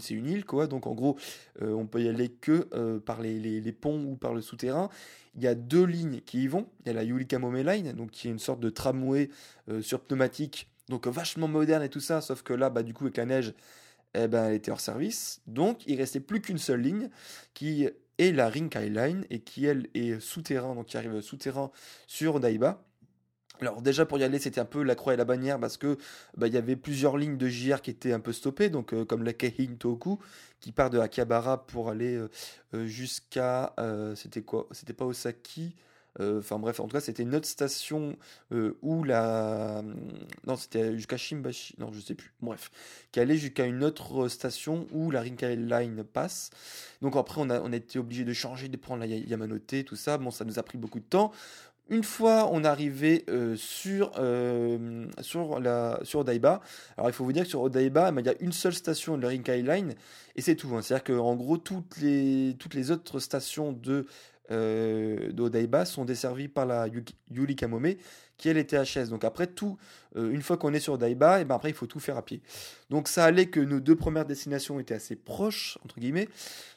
île, 0.10 0.46
quoi. 0.46 0.68
Donc 0.68 0.86
en 0.86 0.94
gros, 0.94 1.18
euh, 1.64 1.74
on 1.74 1.88
peut 1.88 2.02
y 2.02 2.08
aller 2.08 2.30
que 2.30 2.68
euh, 2.74 3.00
par 3.00 3.22
les, 3.22 3.40
les, 3.40 3.72
ponts 3.72 4.04
ou 4.04 4.16
par 4.16 4.36
le 4.36 4.42
souterrain. 4.42 4.90
Il 5.36 5.42
y 5.42 5.48
a 5.48 5.56
deux 5.56 5.84
lignes 5.84 6.22
qui 6.22 6.44
y 6.44 6.48
vont. 6.48 6.68
Il 6.82 6.88
y 6.88 6.90
a 6.92 6.94
la 6.94 7.04
Yulikamome 7.04 7.58
Line, 7.58 7.94
donc 7.94 8.12
qui 8.12 8.28
est 8.28 8.32
une 8.32 8.40
sorte 8.40 8.60
de 8.60 8.70
tramway 8.70 9.30
sur 9.82 10.02
pneumatique, 10.02 10.70
donc 10.90 11.08
vachement 11.08 11.48
moderne 11.48 11.84
et 11.84 11.90
tout 11.90 12.00
ça. 12.00 12.22
Sauf 12.22 12.44
que 12.44 12.54
là, 12.54 12.70
bah, 12.70 12.84
du 12.84 12.94
coup, 12.94 13.06
avec 13.06 13.18
la 13.18 13.26
neige, 13.26 13.54
eh 14.14 14.28
ben, 14.28 14.46
elle 14.46 14.56
était 14.56 14.72
hors 14.72 14.80
service. 14.80 15.42
Donc 15.48 15.86
il 15.88 15.98
restait 15.98 16.20
plus 16.20 16.42
qu'une 16.42 16.58
seule 16.58 16.82
ligne 16.82 17.10
qui 17.54 17.88
est 18.18 18.32
la 18.32 18.50
Rinkai 18.50 18.90
Line 18.90 19.26
et 19.30 19.40
qui 19.40 19.66
elle 19.66 19.88
est 19.94 20.20
souterrain, 20.20 20.76
donc 20.76 20.88
qui 20.88 20.98
arrive 20.98 21.22
souterrain 21.22 21.72
sur 22.06 22.40
Daiba. 22.40 22.84
Alors 23.62 23.82
déjà 23.82 24.06
pour 24.06 24.18
y 24.18 24.24
aller 24.24 24.40
c'était 24.40 24.62
un 24.62 24.66
peu 24.66 24.84
la 24.84 24.96
croix 24.96 25.14
et 25.14 25.18
la 25.18 25.26
bannière 25.26 25.60
parce 25.60 25.78
que 25.78 25.98
bah, 26.38 26.48
il 26.48 26.54
y 26.54 26.58
avait 26.58 26.76
plusieurs 26.76 27.18
lignes 27.18 27.38
de 27.38 27.48
JR 27.48 27.82
qui 27.82 27.92
étaient 27.92 28.14
un 28.14 28.20
peu 28.20 28.34
stoppées. 28.34 28.70
Donc 28.70 28.94
euh, 28.94 29.06
comme 29.06 29.24
la 29.24 29.34
Keihin 29.34 29.76
Toku 29.78 30.20
qui 30.60 30.72
part 30.72 30.90
de 30.90 31.00
Akihabara 31.00 31.66
pour 31.66 31.90
aller 31.90 32.16
euh, 32.16 32.30
euh, 32.74 32.86
jusqu'à 32.86 33.74
c'était 34.16 34.42
quoi? 34.42 34.68
C'était 34.72 34.94
pas 34.94 35.06
Osaki 35.06 35.76
enfin 36.20 36.60
bref 36.60 36.82
en 36.82 36.88
tout 36.88 36.94
cas 36.94 37.00
c'était 37.00 37.24
une 37.24 37.34
autre 37.34 37.48
station 37.48 38.18
où 38.52 39.04
la 39.06 39.84
non 40.46 40.58
c'était 40.58 40.94
jusqu'à 40.94 41.16
Shimbashi 41.16 41.76
non 41.78 41.94
je 41.94 42.02
sais 42.02 42.16
plus. 42.16 42.34
Bref. 42.42 42.72
Qui 43.14 43.22
allait 43.22 43.38
jusqu'à 43.38 43.66
une 43.66 43.86
autre 43.86 44.28
station 44.28 44.86
où 44.92 45.12
la 45.12 45.22
Rinkai 45.22 45.56
Line 45.56 46.04
passe. 46.04 46.50
Donc 47.02 47.16
après 47.16 47.40
on 47.40 47.50
a 47.50 47.62
on 47.62 47.72
a 47.72 47.76
été 47.76 48.00
obligé 48.00 48.26
de 48.26 48.34
changer 48.34 48.68
de 48.68 48.76
prendre 48.76 49.00
la 49.00 49.06
Yamanote 49.06 49.86
tout 49.86 49.96
ça. 49.96 50.18
Bon 50.18 50.32
ça 50.32 50.44
nous 50.44 50.60
a 50.60 50.64
pris 50.64 50.78
beaucoup 50.78 51.00
de 51.00 51.06
temps 51.06 51.32
une 51.90 52.04
fois 52.04 52.50
on 52.52 52.64
arrivait 52.64 53.26
euh, 53.30 53.56
sur, 53.56 54.12
euh, 54.18 55.06
sur, 55.22 55.60
la, 55.60 56.00
Odaiba, 56.14 56.62
alors 56.98 57.10
il 57.10 57.14
faut 57.14 57.24
vous 57.24 57.34
dire 57.34 57.44
que 57.44 57.50
sur 57.50 57.62
Odaiba, 57.62 58.12
il 58.18 58.26
y 58.26 58.30
a 58.30 58.36
une 58.40 58.52
seule 58.52 58.74
station 58.74 59.18
de 59.18 59.24
la 59.24 59.30
Rinkai 59.30 59.62
Line 59.62 59.96
et 60.36 60.42
c'est 60.42 60.56
tout. 60.56 60.70
Hein. 60.76 60.82
C'est-à-dire 60.82 61.16
qu'en 61.16 61.36
gros, 61.36 61.58
toutes 61.58 61.98
les, 61.98 62.56
toutes 62.60 62.74
les 62.74 62.92
autres 62.92 63.20
stations 63.20 63.74
de, 63.74 64.06
euh, 64.52 65.32
d'Odaiba 65.32 65.86
sont 65.86 66.06
desservies 66.06 66.48
par 66.48 66.66
la 66.66 66.88
Yuri 67.30 67.56
Kamome 67.56 67.94
qui 68.38 68.50
elle 68.50 68.58
était 68.58 68.82
HS. 68.82 69.10
Donc 69.10 69.24
après 69.24 69.48
tout, 69.48 69.78
euh, 70.16 70.32
une 70.32 70.42
fois 70.42 70.58
qu'on 70.58 70.74
est 70.74 70.80
sur 70.80 70.94
Odaiba, 70.94 71.42
et 71.42 71.46
ben 71.46 71.56
après 71.56 71.70
il 71.70 71.76
faut 71.76 71.86
tout 71.86 72.00
faire 72.00 72.18
à 72.18 72.24
pied. 72.26 72.42
Donc 72.90 73.08
ça 73.08 73.26
allait 73.26 73.48
que 73.48 73.60
nos 73.60 73.80
deux 73.80 73.96
premières 73.96 74.26
destinations 74.26 74.80
étaient 74.80 74.96
assez 74.96 75.16
proches 75.16 75.78
entre 75.84 76.00
guillemets. 76.00 76.30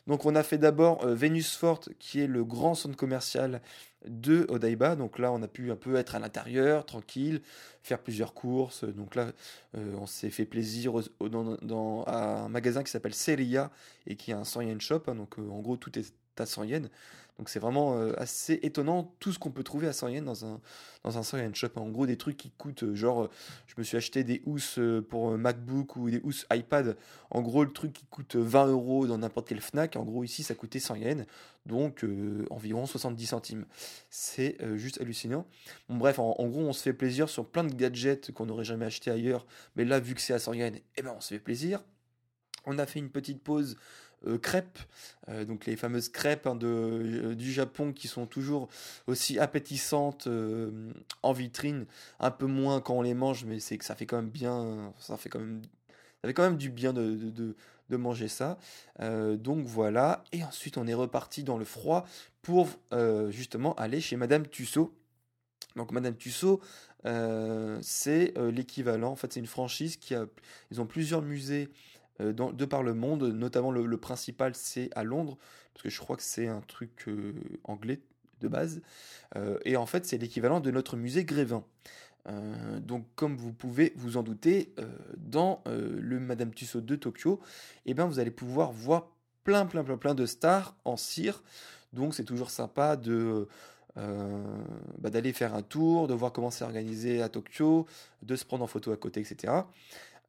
Donc 0.06 0.26
on 0.26 0.34
a 0.34 0.42
fait 0.42 0.58
d'abord 0.58 1.06
Venus 1.06 1.56
Fort 1.56 1.80
qui 1.98 2.20
est 2.20 2.26
le 2.26 2.44
grand 2.44 2.74
centre 2.74 2.96
commercial 2.96 3.62
de 4.06 4.46
Odaiba. 4.48 4.96
Donc 4.96 5.18
là, 5.18 5.32
on 5.32 5.42
a 5.42 5.48
pu 5.48 5.70
un 5.70 5.76
peu 5.76 5.96
être 5.96 6.14
à 6.14 6.18
l'intérieur, 6.18 6.86
tranquille, 6.86 7.42
faire 7.82 7.98
plusieurs 7.98 8.34
courses. 8.34 8.84
Donc 8.84 9.14
là, 9.14 9.32
euh, 9.76 9.94
on 9.98 10.06
s'est 10.06 10.30
fait 10.30 10.44
plaisir 10.44 10.92
dans, 11.20 12.04
un 12.06 12.48
magasin 12.48 12.82
qui 12.82 12.90
s'appelle 12.90 13.14
Seria 13.14 13.70
et 14.06 14.16
qui 14.16 14.30
est 14.30 14.34
un 14.34 14.44
100 14.44 14.62
yen 14.62 14.80
shop. 14.80 15.02
Hein. 15.08 15.14
donc 15.14 15.38
euh, 15.38 15.48
en 15.48 15.60
gros, 15.60 15.76
tout 15.76 15.98
est 15.98 16.12
à 16.38 16.46
100 16.46 16.64
yens. 16.64 16.88
Donc 17.38 17.48
c'est 17.48 17.58
vraiment 17.58 17.98
euh, 17.98 18.12
assez 18.18 18.60
étonnant 18.62 19.14
tout 19.18 19.32
ce 19.32 19.38
qu'on 19.38 19.50
peut 19.50 19.64
trouver 19.64 19.88
à 19.88 19.92
100 19.92 20.08
yens 20.08 20.24
dans 20.24 20.44
un, 20.44 20.60
dans 21.02 21.18
un 21.18 21.22
100 21.22 21.38
yens 21.38 21.56
shop. 21.56 21.70
En 21.76 21.88
gros, 21.88 22.06
des 22.06 22.16
trucs 22.16 22.36
qui 22.36 22.50
coûtent, 22.50 22.82
euh, 22.82 22.94
genre, 22.94 23.22
euh, 23.22 23.30
je 23.66 23.74
me 23.78 23.82
suis 23.82 23.96
acheté 23.96 24.22
des 24.22 24.42
housses 24.44 24.78
pour 25.08 25.36
MacBook 25.38 25.96
ou 25.96 26.10
des 26.10 26.20
housses 26.22 26.46
iPad. 26.52 26.96
En 27.30 27.40
gros, 27.40 27.64
le 27.64 27.72
truc 27.72 27.94
qui 27.94 28.04
coûte 28.06 28.36
20 28.36 28.66
euros 28.66 29.06
dans 29.06 29.18
n'importe 29.18 29.48
quel 29.48 29.60
Fnac, 29.60 29.96
en 29.96 30.04
gros, 30.04 30.24
ici, 30.24 30.42
ça 30.42 30.54
coûtait 30.54 30.78
100 30.78 30.96
yens, 30.96 31.24
donc 31.64 32.04
environ 32.50 32.84
70 32.86 33.26
centimes. 33.26 33.64
C'est 34.10 34.58
juste 34.76 35.00
hallucinant. 35.00 35.46
Bon, 35.88 35.96
bref, 35.96 36.18
en, 36.18 36.46
gros, 36.46 36.60
on 36.60 36.72
se 36.72 36.82
fait 36.82 36.92
plaisir 36.92 37.28
sur 37.28 37.48
plein 37.48 37.64
de 37.64 37.74
gadgets 37.74 38.32
qu'on 38.32 38.46
n'aurait 38.46 38.64
jamais 38.64 38.84
acheté 38.84 39.10
ailleurs. 39.10 39.46
Mais 39.76 39.84
là, 39.84 39.98
vu 39.98 40.14
que 40.14 40.20
c'est 40.20 40.34
à 40.34 40.38
100 40.38 40.52
yens, 40.54 40.78
eh 40.96 41.02
ben, 41.02 41.14
on 41.16 41.20
se 41.20 41.28
fait 41.28 41.40
plaisir. 41.40 41.82
On 42.66 42.78
a 42.78 42.86
fait 42.86 42.98
une 42.98 43.10
petite 43.10 43.42
pause 43.42 43.76
crêpes, 44.38 44.78
euh, 45.28 45.44
donc 45.44 45.66
les 45.66 45.76
fameuses 45.76 46.08
crêpes 46.08 46.46
hein, 46.46 46.54
de, 46.54 46.66
euh, 46.66 47.34
du 47.34 47.52
Japon 47.52 47.92
qui 47.92 48.08
sont 48.08 48.26
toujours 48.26 48.68
aussi 49.06 49.38
appétissantes 49.38 50.28
en 51.22 51.32
vitrine, 51.32 51.86
un 52.20 52.30
peu 52.30 52.46
moins 52.46 52.80
quand 52.80 52.94
on 52.94 53.02
les 53.02 53.14
mange, 53.14 53.44
mais 53.44 53.60
c'est 53.60 53.78
que 53.78 53.84
ça 53.84 53.94
fait 53.94 54.06
quand 54.06 54.16
même 54.16 54.30
bien, 54.30 54.92
ça 54.98 55.16
fait 55.16 55.28
quand 55.28 55.38
même, 55.38 55.62
ça 56.24 56.32
quand 56.32 56.42
même 56.42 56.56
du 56.56 56.70
bien 56.70 56.92
de, 56.92 57.14
de, 57.14 57.56
de 57.88 57.96
manger 57.96 58.28
ça. 58.28 58.58
donc 59.00 59.64
voilà, 59.66 60.24
et 60.32 60.42
ensuite 60.44 60.78
on 60.78 60.86
est 60.86 60.94
reparti 60.94 61.44
dans 61.44 61.58
le 61.58 61.64
froid 61.64 62.06
pour 62.42 62.68
justement 63.30 63.74
aller 63.74 64.00
chez 64.00 64.16
Madame 64.16 64.46
Tussaud. 64.46 64.94
Donc 65.76 65.90
Madame 65.92 66.16
Tussaud, 66.16 66.60
c'est 67.82 68.34
l'équivalent, 68.38 69.12
en 69.12 69.16
fait 69.16 69.32
c'est 69.32 69.40
une 69.40 69.46
franchise 69.46 69.96
qui 69.96 70.14
a, 70.14 70.26
ils 70.70 70.80
ont 70.80 70.86
plusieurs 70.86 71.22
musées 71.22 71.68
euh, 72.20 72.32
de 72.32 72.64
par 72.64 72.82
le 72.82 72.94
monde, 72.94 73.24
notamment 73.24 73.70
le, 73.70 73.96
principal 73.96 74.54
c'est 74.54 74.90
à 74.94 75.04
Londres, 75.04 75.38
parce 75.72 75.84
que 75.84 75.90
je 75.90 75.98
crois 75.98 76.16
que 76.16 76.22
c'est 76.22 76.48
un 76.48 76.60
truc 76.60 77.04
euh, 77.08 77.32
anglais 77.64 78.00
de 78.40 78.48
base, 78.48 78.82
euh, 79.36 79.58
et 79.64 79.76
en 79.76 79.86
fait 79.86 80.04
c'est 80.04 80.18
l'équivalent 80.18 80.60
de 80.60 80.70
notre 80.70 80.96
musée 80.96 81.24
Grévin. 81.24 81.64
donc 82.80 83.06
comme 83.14 83.36
vous 83.36 83.52
pouvez 83.52 83.92
vous 83.96 84.16
en 84.16 84.22
douter, 84.22 84.74
dans 85.16 85.62
le 85.66 86.20
Madame 86.20 86.52
Tussauds 86.52 86.80
de 86.80 86.96
Tokyo, 86.96 87.40
eh 87.86 87.94
ben, 87.94 88.06
vous 88.06 88.18
allez 88.18 88.30
pouvoir 88.30 88.72
voir 88.72 89.08
plein 89.44 89.66
plein 89.66 89.84
plein 89.84 89.96
plein 89.96 90.14
de 90.14 90.26
stars 90.26 90.76
en 90.84 90.96
cire, 90.96 91.42
donc 91.92 92.14
c'est 92.14 92.24
toujours 92.24 92.50
sympa 92.50 92.96
de... 92.96 93.48
Bah, 93.94 95.10
d'aller 95.10 95.34
faire 95.34 95.54
un 95.54 95.60
tour, 95.60 96.08
de 96.08 96.14
voir 96.14 96.32
comment 96.32 96.50
c'est 96.50 96.64
organisé 96.64 97.20
à 97.20 97.28
Tokyo, 97.28 97.86
de 98.22 98.36
se 98.36 98.44
prendre 98.46 98.64
en 98.64 98.66
photo 98.66 98.90
à 98.90 98.96
côté, 98.96 99.20
etc. 99.20 99.52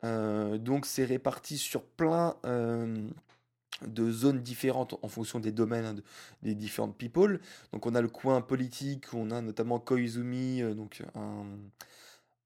Euh, 0.03 0.57
donc 0.57 0.85
c'est 0.85 1.05
réparti 1.05 1.57
sur 1.57 1.83
plein 1.83 2.35
euh, 2.45 3.07
de 3.87 4.11
zones 4.11 4.41
différentes 4.41 4.95
en 5.01 5.07
fonction 5.07 5.39
des 5.39 5.51
domaines 5.51 5.85
hein, 5.85 5.95
des 6.41 6.55
différentes 6.55 6.97
people. 6.97 7.39
Donc 7.71 7.85
on 7.85 7.95
a 7.95 8.01
le 8.01 8.09
coin 8.09 8.41
politique, 8.41 9.13
on 9.13 9.31
a 9.31 9.41
notamment 9.41 9.79
Koizumi, 9.79 10.61
euh, 10.61 10.73
donc 10.73 11.03
un, 11.15 11.45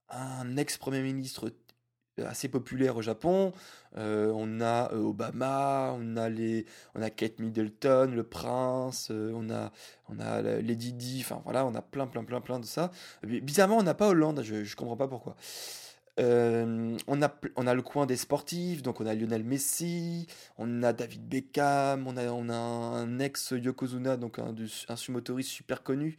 un 0.10 0.58
ex-premier 0.58 1.02
ministre 1.02 1.52
assez 2.26 2.50
populaire 2.50 2.98
au 2.98 3.04
Japon. 3.04 3.54
on 3.96 4.62
a 4.62 4.92
Obama, 4.94 5.94
on 5.96 6.18
a 6.18 6.30
les, 6.30 6.66
on 6.96 7.02
a 7.04 7.12
Kate 7.12 7.38
Middleton, 7.38 8.12
le 8.12 8.24
prince, 8.24 9.12
on 9.12 9.52
a, 9.52 9.72
on 10.10 10.20
a 10.20 10.42
Lady 10.42 10.94
Di. 10.94 11.22
Enfin 11.24 11.42
voilà, 11.44 11.64
on 11.66 11.76
a 11.76 11.82
plein, 11.84 12.08
plein, 12.08 12.24
plein, 12.24 12.42
plein 12.42 12.60
de 12.60 12.66
ça. 12.66 12.92
Bizarrement, 13.24 13.78
on 13.78 13.84
n'a 13.84 13.94
pas 13.94 14.08
Hollande. 14.08 14.42
Je, 14.44 14.64
je 14.64 14.76
comprends 14.76 14.98
pas 14.98 15.08
pourquoi. 15.08 15.36
Euh, 16.20 16.98
on, 17.08 17.22
a, 17.22 17.74
le 17.74 17.82
coin 17.82 18.06
des 18.06 18.18
sportifs, 18.18 18.82
donc 18.82 19.02
on 19.02 19.06
a 19.06 19.14
Lionel 19.14 19.44
Messi, 19.44 20.28
on 20.58 20.82
a 20.82 20.92
David 20.92 21.28
Beckham, 21.28 22.08
on 22.08 22.18
a, 22.18 22.24
un 22.58 23.20
ex 23.20 23.52
Yokozuna, 23.52 24.18
donc 24.18 24.40
un, 24.40 24.56
un 24.90 24.96
sumotoriste 24.96 25.52
super 25.52 25.84
connu, 25.84 26.18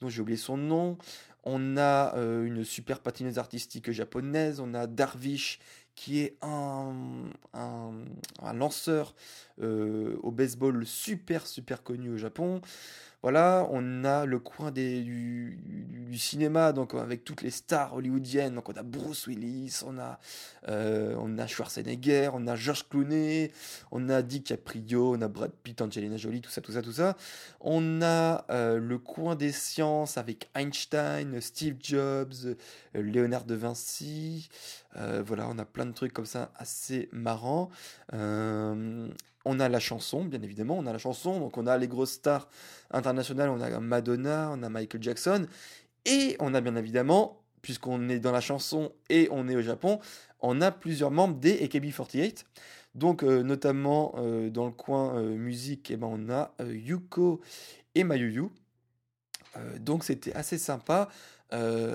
dont 0.00 0.08
j'ai 0.08 0.22
oublié 0.22 0.38
son 0.38 0.56
nom. 0.56 0.96
On 1.44 1.76
a 1.76 2.16
euh, 2.16 2.44
une 2.44 2.64
super 2.64 3.00
patineuse 3.00 3.38
artistique 3.38 3.90
japonaise, 3.90 4.60
on 4.60 4.72
a 4.72 4.86
Darvish 4.86 5.58
qui 5.94 6.20
est 6.20 6.36
un, 6.42 6.92
un, 7.52 8.52
lanceur 8.52 9.14
euh, 9.62 10.16
au 10.22 10.30
baseball 10.30 10.84
super 10.86 11.46
super 11.46 11.82
connu 11.82 12.10
au 12.10 12.16
Japon. 12.16 12.60
Voilà, 13.24 13.66
on 13.70 14.04
a 14.04 14.26
le 14.26 14.38
coin 14.38 14.70
des, 14.70 15.00
du, 15.00 15.58
cinéma, 16.18 16.74
donc 16.74 16.92
avec 16.92 17.24
toutes 17.24 17.40
les 17.40 17.50
stars 17.50 17.94
hollywoodiennes. 17.94 18.54
Donc 18.54 18.68
on 18.68 18.74
a 18.74 18.82
Bruce 18.82 19.26
Willis, 19.26 19.80
on 19.86 19.98
a, 19.98 20.20
euh, 20.68 21.16
on 21.18 21.38
a 21.38 21.46
Schwarzenegger, 21.46 22.28
on 22.34 22.46
a 22.46 22.54
George 22.54 22.86
Clooney, 22.86 23.50
on 23.90 24.10
a 24.10 24.20
DiCaprio, 24.20 25.16
on 25.16 25.22
a 25.22 25.28
Brad 25.28 25.52
Pitt, 25.62 25.80
Angelina 25.80 26.18
Jolie, 26.18 26.42
tout 26.42 26.50
ça, 26.50 26.60
tout 26.60 26.72
ça, 26.72 26.82
tout 26.82 26.92
ça. 26.92 27.16
On 27.62 28.02
a 28.02 28.44
euh, 28.50 28.78
le 28.78 28.98
coin 28.98 29.36
des 29.36 29.52
sciences 29.52 30.18
avec 30.18 30.50
Einstein, 30.54 31.40
Steve 31.40 31.76
Jobs, 31.80 32.34
euh, 32.44 32.54
Léonard 33.02 33.46
de 33.46 33.54
Vinci. 33.54 34.50
voilà, 34.94 35.48
on 35.48 35.58
a 35.58 35.64
plein 35.64 35.86
de 35.86 35.92
trucs 35.92 36.12
comme 36.12 36.26
ça 36.26 36.52
assez 36.56 37.08
marrants. 37.10 37.70
On 39.44 39.60
a 39.60 39.68
la 39.68 39.80
chanson, 39.80 40.24
bien 40.24 40.42
évidemment, 40.42 40.78
on 40.78 40.86
a 40.86 40.92
la 40.92 40.98
chanson, 40.98 41.38
donc 41.38 41.58
on 41.58 41.66
a 41.66 41.76
les 41.76 41.88
grosses 41.88 42.12
stars 42.12 42.48
internationales, 42.90 43.50
on 43.50 43.60
a 43.60 43.80
Madonna, 43.80 44.50
on 44.52 44.62
a 44.62 44.68
Michael 44.68 45.02
Jackson, 45.02 45.46
et 46.06 46.36
on 46.40 46.54
a 46.54 46.60
bien 46.60 46.76
évidemment, 46.76 47.42
puisqu'on 47.62 48.08
est 48.08 48.18
dans 48.18 48.32
la 48.32 48.40
chanson 48.40 48.92
et 49.08 49.28
on 49.30 49.48
est 49.48 49.56
au 49.56 49.62
Japon, 49.62 49.98
on 50.40 50.60
a 50.60 50.70
plusieurs 50.70 51.10
membres 51.10 51.36
des 51.36 51.66
AKB48. 51.66 52.44
Donc 52.94 53.24
euh, 53.24 53.42
notamment 53.42 54.14
euh, 54.18 54.50
dans 54.50 54.66
le 54.66 54.72
coin 54.72 55.16
euh, 55.16 55.36
musique, 55.36 55.90
eh 55.90 55.96
ben, 55.96 56.06
on 56.08 56.30
a 56.30 56.54
Yuko 56.62 57.40
et 57.94 58.04
Mayuyu. 58.04 58.50
donc 59.80 60.04
c'était 60.04 60.32
assez 60.34 60.58
sympa. 60.58 61.08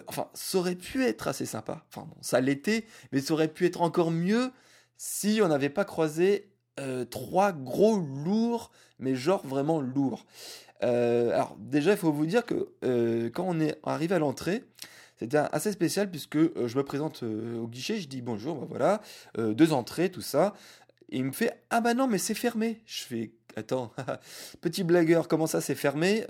enfin, 0.07 0.27
ça 0.33 0.57
aurait 0.57 0.75
pu 0.75 1.03
être 1.05 1.27
assez 1.27 1.45
sympa. 1.45 1.85
Enfin, 1.89 2.07
ça 2.21 2.41
l'était, 2.41 2.85
mais 3.11 3.21
ça 3.21 3.33
aurait 3.33 3.47
pu 3.47 3.65
être 3.65 3.81
encore 3.81 4.11
mieux 4.11 4.51
si 4.97 5.39
on 5.43 5.47
n'avait 5.47 5.69
pas 5.69 5.85
croisé 5.85 6.49
euh, 6.79 7.05
trois 7.05 7.51
gros 7.51 7.97
lourds, 7.97 8.71
mais 8.99 9.15
genre 9.15 9.45
vraiment 9.45 9.79
lourds. 9.81 10.25
Euh, 10.83 11.31
alors 11.33 11.55
déjà, 11.59 11.91
il 11.91 11.97
faut 11.97 12.11
vous 12.11 12.25
dire 12.25 12.45
que 12.45 12.69
euh, 12.83 13.29
quand 13.29 13.45
on 13.47 13.59
est 13.59 13.77
arrivé 13.83 14.15
à 14.15 14.19
l'entrée, 14.19 14.63
c'était 15.19 15.37
assez 15.37 15.71
spécial 15.71 16.09
puisque 16.09 16.37
je 16.37 16.77
me 16.77 16.83
présente 16.83 17.23
au 17.23 17.67
guichet, 17.67 17.99
je 17.99 18.07
dis 18.07 18.21
bonjour, 18.21 18.55
bah 18.55 18.67
voilà, 18.69 19.01
deux 19.37 19.73
entrées, 19.73 20.09
tout 20.09 20.21
ça. 20.21 20.53
Il 21.09 21.25
me 21.25 21.31
fait 21.33 21.51
ah 21.71 21.81
bah 21.81 21.93
non 21.93 22.07
mais 22.07 22.17
c'est 22.17 22.33
fermé. 22.33 22.81
Je 22.85 23.03
fais 23.03 23.31
petit 24.61 24.83
blagueur 24.83 25.27
comment 25.27 25.47
ça 25.47 25.61
c'est 25.61 25.75
fermé? 25.75 26.25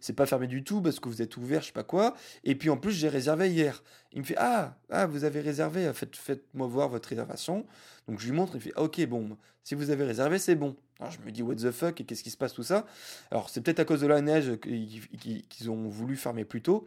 C'est 0.00 0.12
pas 0.12 0.26
fermé 0.26 0.46
du 0.46 0.64
tout 0.64 0.80
parce 0.80 1.00
que 1.00 1.08
vous 1.08 1.22
êtes 1.22 1.36
ouvert 1.36 1.60
je 1.62 1.66
sais 1.66 1.72
pas 1.72 1.84
quoi. 1.84 2.14
Et 2.44 2.54
puis 2.54 2.70
en 2.70 2.76
plus 2.76 2.92
j'ai 2.92 3.08
réservé 3.08 3.50
hier. 3.50 3.82
Il 4.12 4.20
me 4.20 4.24
fait 4.24 4.36
ah 4.38 4.76
ah 4.90 5.06
vous 5.06 5.24
avez 5.24 5.40
réservé 5.40 5.90
faites 5.94 6.16
faites-moi 6.16 6.66
voir 6.66 6.88
votre 6.88 7.08
réservation. 7.08 7.66
Donc 8.08 8.20
je 8.20 8.26
lui 8.26 8.32
montre, 8.32 8.56
il 8.56 8.60
fait 8.60 8.74
ok 8.76 9.06
bon, 9.06 9.36
si 9.62 9.74
vous 9.74 9.90
avez 9.90 10.04
réservé 10.04 10.38
c'est 10.38 10.54
bon. 10.54 10.76
Alors 11.00 11.12
je 11.12 11.20
me 11.24 11.30
dis 11.30 11.42
what 11.42 11.56
the 11.56 11.70
fuck 11.70 12.00
et 12.00 12.04
qu'est-ce 12.04 12.22
qui 12.22 12.30
se 12.30 12.36
passe 12.36 12.54
tout 12.54 12.62
ça? 12.62 12.86
Alors 13.30 13.50
c'est 13.50 13.60
peut-être 13.60 13.80
à 13.80 13.84
cause 13.84 14.00
de 14.00 14.06
la 14.06 14.20
neige 14.20 14.56
qu'ils 14.60 15.70
ont 15.70 15.88
voulu 15.88 16.16
fermer 16.16 16.44
plus 16.44 16.62
tôt. 16.62 16.86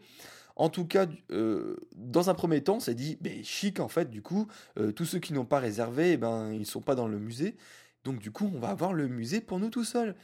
En 0.60 0.70
tout 0.70 0.86
cas, 0.86 1.06
dans 1.96 2.32
un 2.32 2.34
premier 2.34 2.64
temps, 2.64 2.78
on 2.78 2.80
s'est 2.80 2.96
dit, 2.96 3.16
ben, 3.22 3.44
chic 3.44 3.80
en 3.80 3.90
fait, 3.90 4.10
du 4.10 4.24
coup, 4.24 4.48
tous 4.96 5.06
ceux 5.06 5.20
qui 5.20 5.34
n'ont 5.34 5.46
pas 5.46 5.60
réservé, 5.60 6.14
eh 6.14 6.18
ben, 6.18 6.52
ils 6.52 6.62
ne 6.62 6.66
sont 6.66 6.82
pas 6.82 6.96
dans 6.96 7.08
le 7.08 7.20
musée. 7.20 7.56
Donc 8.08 8.20
du 8.20 8.32
coup, 8.32 8.50
on 8.54 8.60
va 8.60 8.70
avoir 8.70 8.94
le 8.94 9.08
musée 9.08 9.42
pour 9.42 9.60
nous 9.60 9.70
tout 9.70 9.84
seuls. 9.84 10.16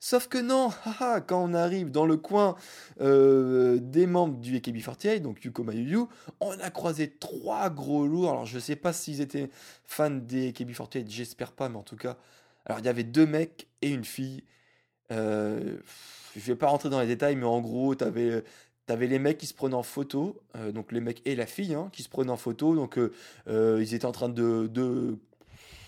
Sauf 0.00 0.28
que 0.28 0.38
non, 0.38 0.70
quand 1.26 1.42
on 1.42 1.54
arrive 1.54 1.90
dans 1.90 2.06
le 2.06 2.16
coin 2.16 2.56
des 2.98 4.06
membres 4.06 4.38
du 4.38 4.58
AKB48, 4.58 5.20
donc 5.20 5.44
Yuko 5.44 5.62
Mayuyu, 5.62 6.04
on 6.40 6.58
a 6.58 6.70
croisé 6.70 7.10
trois 7.10 7.68
gros 7.70 8.06
lourds. 8.06 8.30
Alors 8.30 8.46
je 8.46 8.58
sais 8.58 8.76
pas 8.76 8.92
s'ils 8.92 9.20
étaient 9.20 9.50
fans 9.84 10.10
des 10.10 10.52
AKB48, 10.52 11.08
j'espère 11.08 11.52
pas, 11.52 11.68
mais 11.68 11.76
en 11.76 11.82
tout 11.82 11.96
cas, 11.96 12.16
alors 12.64 12.80
il 12.80 12.86
y 12.86 12.88
avait 12.88 13.04
deux 13.04 13.26
mecs 13.26 13.68
et 13.82 13.90
une 13.90 14.04
fille. 14.04 14.42
Euh, 15.10 15.76
je 16.34 16.40
vais 16.40 16.56
pas 16.56 16.68
rentrer 16.68 16.88
dans 16.88 17.00
les 17.00 17.06
détails, 17.06 17.36
mais 17.36 17.44
en 17.44 17.60
gros, 17.60 17.94
tu 17.94 18.04
avais 18.04 18.42
T'avais 18.86 19.06
les 19.06 19.20
mecs 19.20 19.38
qui 19.38 19.46
se 19.46 19.54
prenaient 19.54 19.76
en 19.76 19.84
photo, 19.84 20.42
euh, 20.56 20.72
donc 20.72 20.90
les 20.90 21.00
mecs 21.00 21.22
et 21.24 21.36
la 21.36 21.46
fille 21.46 21.72
hein, 21.72 21.88
qui 21.92 22.02
se 22.02 22.08
prenaient 22.08 22.32
en 22.32 22.36
photo, 22.36 22.74
donc 22.74 22.98
euh, 22.98 23.12
euh, 23.46 23.78
ils 23.80 23.94
étaient 23.94 24.06
en 24.06 24.12
train 24.12 24.28
de 24.28 25.16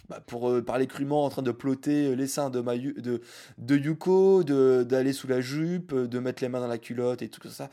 bah, 0.09 0.21
pour 0.27 0.63
parler 0.65 0.87
crûment, 0.87 1.25
en 1.25 1.31
train 1.31 1.43
de 1.43 1.53
plotter 1.53 2.15
les 2.15 2.27
seins 2.27 2.51
de, 2.51 2.61
Mayu, 2.61 2.95
de, 2.95 3.21
de 3.59 3.77
Yuko, 3.77 4.45
d'aller 4.45 5.13
sous 5.13 5.29
la 5.29 5.41
jupe, 5.41 5.95
de 5.95 6.19
mettre 6.19 6.43
les 6.43 6.49
mains 6.49 6.61
dans 6.61 6.69
la 6.69 6.79
culotte 6.79 7.23
et 7.23 7.29
tout 7.29 7.49
ça. 7.49 7.71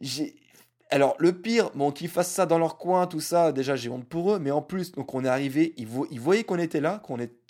J'ai 0.00 0.34
alors, 0.94 1.16
le 1.18 1.32
pire, 1.32 1.70
bon, 1.74 1.90
qu'ils 1.90 2.08
fassent 2.08 2.30
ça 2.30 2.46
dans 2.46 2.58
leur 2.58 2.78
coin, 2.78 3.08
tout 3.08 3.18
ça, 3.18 3.50
déjà, 3.50 3.74
j'ai 3.74 3.88
honte 3.88 4.04
pour 4.04 4.32
eux, 4.32 4.38
mais 4.38 4.52
en 4.52 4.62
plus, 4.62 4.92
donc 4.92 5.12
on 5.12 5.24
est 5.24 5.28
arrivé, 5.28 5.74
ils, 5.76 5.88
voyaient 6.20 6.44
qu'on 6.44 6.58
était 6.58 6.80
là, 6.80 7.02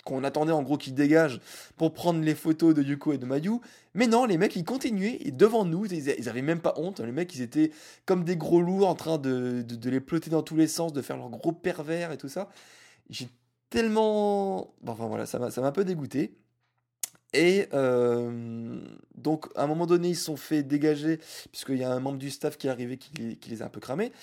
qu'on 0.03 0.23
attendait 0.23 0.51
en 0.51 0.63
gros 0.63 0.77
qu'ils 0.77 0.95
dégagent 0.95 1.39
pour 1.77 1.93
prendre 1.93 2.21
les 2.21 2.33
photos 2.33 2.73
de 2.73 2.81
Yuko 2.81 3.13
et 3.13 3.19
de 3.19 3.25
Mayu. 3.27 3.59
Mais 3.93 4.07
non, 4.07 4.25
les 4.25 4.39
mecs, 4.39 4.55
ils 4.55 4.63
continuaient, 4.63 5.19
et 5.19 5.31
devant 5.31 5.63
nous, 5.63 5.85
ils, 5.85 6.09
ils 6.17 6.27
avaient 6.27 6.41
même 6.41 6.59
pas 6.59 6.73
honte. 6.77 7.01
Les 7.01 7.11
mecs, 7.11 7.35
ils 7.35 7.43
étaient 7.43 7.71
comme 8.07 8.23
des 8.23 8.35
gros 8.35 8.61
loups 8.61 8.85
en 8.85 8.95
train 8.95 9.19
de, 9.19 9.61
de, 9.61 9.89
les 9.91 9.99
plotter 9.99 10.31
dans 10.31 10.41
tous 10.41 10.55
les 10.55 10.67
sens, 10.67 10.91
de 10.91 11.03
faire 11.03 11.17
leur 11.17 11.29
gros 11.29 11.51
pervers 11.51 12.11
et 12.11 12.17
tout 12.17 12.29
ça. 12.29 12.49
J'ai 13.11 13.29
tellement. 13.69 14.73
enfin 14.87 15.07
voilà, 15.07 15.25
ça 15.25 15.39
m'a 15.39 15.67
un 15.67 15.71
peu 15.71 15.85
dégoûté. 15.85 16.37
Et 17.35 17.67
euh, 17.73 18.79
donc, 19.15 19.47
à 19.55 19.63
un 19.63 19.67
moment 19.67 19.85
donné, 19.85 20.09
ils 20.09 20.15
se 20.15 20.23
sont 20.23 20.37
fait 20.37 20.63
dégager, 20.63 21.19
puisqu'il 21.51 21.77
y 21.77 21.83
a 21.83 21.91
un 21.91 21.99
membre 21.99 22.17
du 22.17 22.29
staff 22.29 22.57
qui 22.57 22.67
est 22.67 22.69
arrivé 22.69 22.97
qui, 22.97 23.37
les 23.49 23.61
a 23.61 23.65
un 23.65 23.69
peu 23.69 23.81
cramés. 23.81 24.13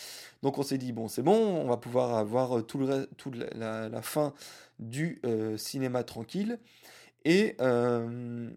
Donc, 0.43 0.57
on 0.57 0.63
s'est 0.63 0.79
dit, 0.79 0.93
bon, 0.93 1.09
c'est 1.09 1.23
bon, 1.23 1.37
on 1.37 1.67
va 1.67 1.77
pouvoir 1.77 2.17
avoir 2.17 2.59
euh, 2.59 2.63
tout 2.63 2.79
le, 2.79 3.09
toute 3.19 3.37
la, 3.37 4.03
fin 4.03 4.33
du 4.79 5.21
euh, 5.27 5.59
cinéma 5.59 6.05
tranquille. 6.05 6.59
Et, 7.25 7.57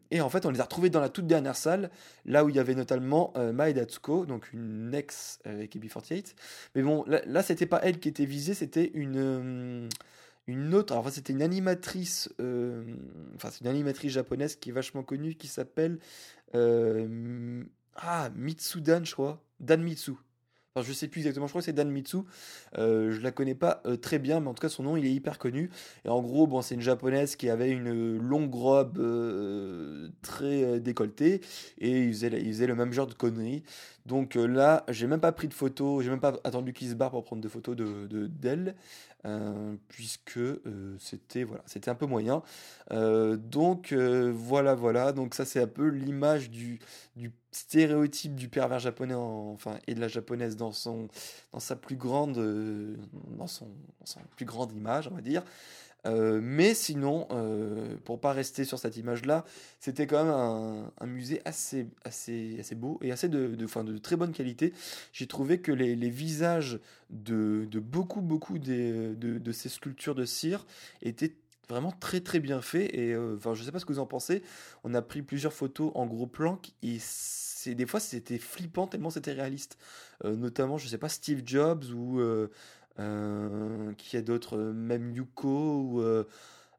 et, 0.09 0.21
en 0.21 0.29
fait, 0.29 0.45
on 0.47 0.49
les 0.49 0.59
a 0.59 0.63
retrouvés 0.63 0.89
dans 0.89 1.01
la 1.01 1.09
toute 1.09 1.27
dernière 1.27 1.55
salle, 1.55 1.91
là 2.25 2.43
où 2.43 2.49
il 2.49 2.55
y 2.55 2.59
avait 2.59 2.73
notamment 2.73 3.31
Maeda 3.37 3.83
Tsuko, 3.83 4.25
donc 4.25 4.51
une 4.53 4.91
ex 4.95 5.37
AKB48. 5.45 6.33
Mais 6.73 6.81
bon, 6.81 7.03
là, 7.05 7.21
là 7.27 7.43
c'était 7.43 7.67
pas 7.67 7.79
elle 7.83 7.99
qui 7.99 8.09
était 8.09 8.25
visée, 8.25 8.55
c'était 8.55 8.89
une 8.95 9.87
une 10.47 10.75
autre, 10.75 10.93
alors 10.93 11.09
c'était 11.09 11.33
une 11.33 11.41
animatrice, 11.41 12.29
euh, 12.39 12.83
enfin 13.35 13.49
c'est 13.51 13.61
une 13.61 13.67
animatrice 13.67 14.11
japonaise 14.11 14.55
qui 14.55 14.69
est 14.69 14.73
vachement 14.73 15.01
connue, 15.01 15.35
qui 15.35 15.47
s'appelle 15.47 15.99
euh, 16.53 17.63
ah 17.95 18.29
Mitsudan, 18.35 19.03
je 19.03 19.13
crois, 19.13 19.41
Dan 19.59 19.81
Mitsu. 19.81 20.11
Enfin, 20.77 20.85
je 20.85 20.91
sais 20.91 21.07
plus 21.07 21.21
exactement, 21.21 21.47
je 21.47 21.51
crois 21.51 21.61
que 21.61 21.65
c'est 21.65 21.73
Dan 21.73 21.89
Mitsu. 21.89 22.17
Euh, 22.77 23.11
je 23.11 23.21
la 23.21 23.31
connais 23.31 23.55
pas 23.55 23.81
euh, 23.85 23.95
très 23.95 24.19
bien, 24.19 24.41
mais 24.41 24.49
en 24.49 24.53
tout 24.53 24.61
cas 24.61 24.69
son 24.69 24.83
nom 24.83 24.97
il 24.97 25.05
est 25.05 25.11
hyper 25.11 25.39
connu. 25.39 25.71
Et 26.03 26.09
en 26.09 26.21
gros, 26.21 26.47
bon, 26.47 26.61
c'est 26.61 26.75
une 26.75 26.81
japonaise 26.81 27.37
qui 27.37 27.49
avait 27.49 27.71
une 27.71 28.17
longue 28.17 28.53
robe 28.53 28.99
très 30.21 30.79
décolletée 30.79 31.41
et 31.79 32.03
il 32.03 32.13
faisait, 32.13 32.67
le 32.67 32.75
même 32.75 32.91
genre 32.91 33.07
de 33.07 33.13
conneries. 33.13 33.63
Donc 34.05 34.35
là, 34.35 34.83
j'ai 34.89 35.07
même 35.07 35.21
pas 35.21 35.31
pris 35.31 35.47
de 35.47 35.53
photos, 35.53 36.03
j'ai 36.03 36.11
même 36.11 36.19
pas 36.19 36.39
attendu 36.43 36.73
qu'il 36.73 36.89
se 36.89 36.93
barre 36.93 37.11
pour 37.11 37.23
prendre 37.23 37.41
des 37.41 37.49
photos 37.49 37.75
de 37.75 38.27
d'elle. 38.27 38.75
Euh, 39.25 39.75
puisque 39.87 40.37
euh, 40.37 40.95
c'était 40.99 41.43
voilà, 41.43 41.63
c'était 41.65 41.89
un 41.89 41.95
peu 41.95 42.05
moyen. 42.05 42.43
Euh, 42.91 43.37
donc 43.37 43.93
voilà, 43.93 44.75
voilà. 44.75 45.13
Donc 45.13 45.33
ça 45.33 45.45
c'est 45.45 45.61
un 45.61 45.67
peu 45.67 45.87
l'image 45.87 46.51
du, 46.51 46.79
du 47.15 47.31
stéréotype 47.51 48.35
du 48.35 48.49
pervers 48.49 48.79
japonais, 48.79 49.15
enfin 49.15 49.79
et 49.87 49.95
de 49.95 49.99
la 49.99 50.09
japonaise 50.09 50.55
dans 50.55 50.71
son 50.71 51.07
dans 51.53 51.59
sa 51.59 51.75
plus 51.75 51.95
grande 51.95 52.35
dans 53.37 53.47
son, 53.47 53.67
plus 54.35 54.45
grande 54.45 54.71
image, 54.73 55.07
on 55.11 55.15
va 55.15 55.21
dire. 55.21 55.43
Euh, 56.05 56.39
mais 56.41 56.73
sinon, 56.73 57.27
euh, 57.31 57.95
pour 58.03 58.19
pas 58.19 58.33
rester 58.33 58.63
sur 58.63 58.79
cette 58.79 58.97
image-là, 58.97 59.43
c'était 59.79 60.07
quand 60.07 60.23
même 60.23 60.91
un, 60.99 61.05
musée 61.05 61.41
assez, 61.45 61.87
assez, 62.03 62.57
assez 62.59 62.75
beau 62.75 62.99
et 63.01 63.11
assez 63.11 63.29
de, 63.29 63.55
de, 63.55 63.65
de 63.83 63.97
très 63.97 64.15
bonne 64.15 64.31
qualité. 64.31 64.73
J'ai 65.13 65.27
trouvé 65.27 65.59
que 65.59 65.71
les, 65.71 65.95
visages 66.09 66.79
de, 67.09 67.67
beaucoup, 67.79 68.21
beaucoup 68.21 68.59
de, 68.59 69.51
ces 69.51 69.69
sculptures 69.69 70.15
de 70.15 70.25
cire 70.25 70.65
étaient 71.01 71.33
vraiment 71.67 71.91
très 71.91 72.19
très 72.19 72.39
bien 72.39 72.61
faits 72.61 72.93
et 72.93 73.13
euh, 73.13 73.37
enfin 73.37 73.55
je 73.55 73.63
sais 73.63 73.71
pas 73.71 73.79
ce 73.79 73.85
que 73.85 73.93
vous 73.93 73.97
en 73.97 74.05
pensez 74.05 74.43
on 74.83 74.93
a 74.93 75.01
pris 75.01 75.23
plusieurs 75.23 75.51
photos 75.51 75.91
en 75.95 76.05
gros 76.05 76.27
plan 76.27 76.59
et 76.83 76.97
c'est 76.99 77.73
des 77.73 77.87
fois 77.87 77.99
c'était 77.99 78.37
flippant 78.37 78.85
tellement 78.85 79.09
c'était 79.09 79.31
réaliste 79.31 79.79
euh, 80.25 80.35
notamment 80.35 80.77
je 80.77 80.87
sais 80.87 80.99
pas 80.99 81.09
Steve 81.09 81.41
Jobs 81.43 81.85
ou 81.85 82.21
qui 82.97 84.17
a 84.17 84.21
d'autres, 84.21 84.57
euh, 84.57 84.73
même 84.73 85.11
Yuko. 85.11 85.81
Ou, 85.81 86.01
euh, 86.01 86.23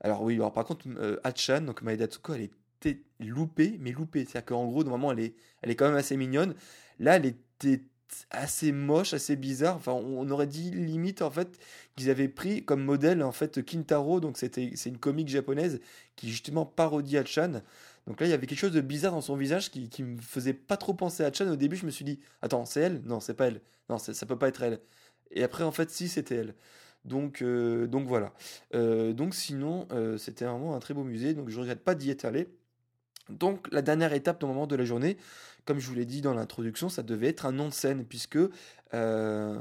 alors 0.00 0.22
oui, 0.22 0.35
alors 0.35 0.52
par 0.52 0.64
contre, 0.64 0.87
Hachan, 1.24 1.62
donc 1.62 1.83
Maeda 1.83 2.07
Tsuko, 2.07 2.35
elle 2.35 2.48
était 2.81 3.02
loupée, 3.20 3.76
mais 3.81 3.92
loupée. 3.92 4.24
C'est-à-dire 4.24 4.46
qu'en 4.46 4.66
gros, 4.66 4.85
normalement, 4.85 5.12
elle 5.12 5.20
est, 5.20 5.35
elle 5.62 5.70
est 5.70 5.76
quand 5.76 5.87
même 5.87 5.96
assez 5.96 6.16
mignonne. 6.16 6.55
Là, 6.98 7.16
elle 7.16 7.26
était 7.26 7.83
assez 8.31 8.72
moche, 8.72 9.14
assez 9.14 9.37
bizarre. 9.37 9.76
Enfin, 9.76 9.92
on 9.92 10.29
aurait 10.31 10.46
dit 10.46 10.70
limite 10.70 11.22
en 11.22 11.31
fait 11.31 11.59
qu'ils 11.96 12.11
avaient 12.11 12.29
pris 12.29 12.64
comme 12.64 12.85
modèle 12.85 13.22
en 13.22 13.33
fait 13.33 13.64
Kintaro, 13.64 14.20
donc 14.20 14.38
c'était 14.38 14.72
c'est 14.76 14.90
une 14.90 14.98
comique 14.98 15.29
japonaise 15.29 15.81
qui 16.14 16.29
justement 16.31 16.64
parodie 16.66 17.18
Hachan. 17.18 17.62
Donc 18.07 18.20
là, 18.20 18.26
il 18.26 18.31
y 18.31 18.33
avait 18.33 18.46
quelque 18.46 18.59
chose 18.59 18.72
de 18.72 18.81
bizarre 18.81 19.12
dans 19.12 19.20
son 19.20 19.37
visage 19.37 19.70
qui, 19.70 19.88
qui 19.88 20.05
me 20.05 20.20
faisait 20.20 20.52
pas 20.52 20.76
trop 20.76 20.94
penser 20.94 21.24
à 21.24 21.26
Hachan. 21.26 21.48
Au 21.48 21.57
début, 21.57 21.76
je 21.76 21.87
me 21.87 21.90
suis 21.90 22.05
dit, 22.05 22.20
attends, 22.40 22.64
c'est 22.64 22.81
elle? 22.81 23.02
Non, 23.05 23.18
c'est 23.18 23.35
pas 23.35 23.48
elle. 23.48 23.61
Non, 23.88 23.98
ça 23.98 24.26
peut 24.26 24.38
pas 24.38 24.48
être 24.48 24.62
elle. 24.62 24.81
Et 25.31 25.43
après, 25.43 25.65
en 25.65 25.73
fait, 25.73 25.91
si, 25.91 26.09
c'était 26.09 26.37
elle. 26.37 26.55
Donc, 27.07 27.41
euh, 27.41 27.87
donc 27.87 28.07
voilà. 28.07 28.33
Euh, 28.75 29.12
donc 29.12 29.35
sinon, 29.35 29.87
euh, 29.93 30.19
c'était 30.19 30.45
vraiment 30.45 30.75
un 30.75 30.81
très 30.81 30.93
beau 30.93 31.05
musée. 31.05 31.35
Donc 31.35 31.49
je 31.49 31.59
regrette 31.59 31.85
pas 31.85 31.95
d'y 31.95 32.11
être 32.11 32.25
allé. 32.25 32.49
Donc 33.29 33.69
la 33.73 33.83
dernière 33.83 34.12
étape 34.12 34.43
au 34.43 34.47
moment 34.47 34.67
de 34.67 34.77
la 34.77 34.85
journée, 34.85 35.17
comme 35.65 35.79
je 35.79 35.87
vous 35.87 35.95
l'ai 35.95 36.05
dit 36.05 36.21
dans 36.21 36.35
l'introduction, 36.35 36.89
ça 36.89 37.03
devait 37.03 37.29
être 37.29 37.47
un 37.47 37.71
scène 37.71 38.05
puisque 38.05 38.39
euh, 38.94 39.59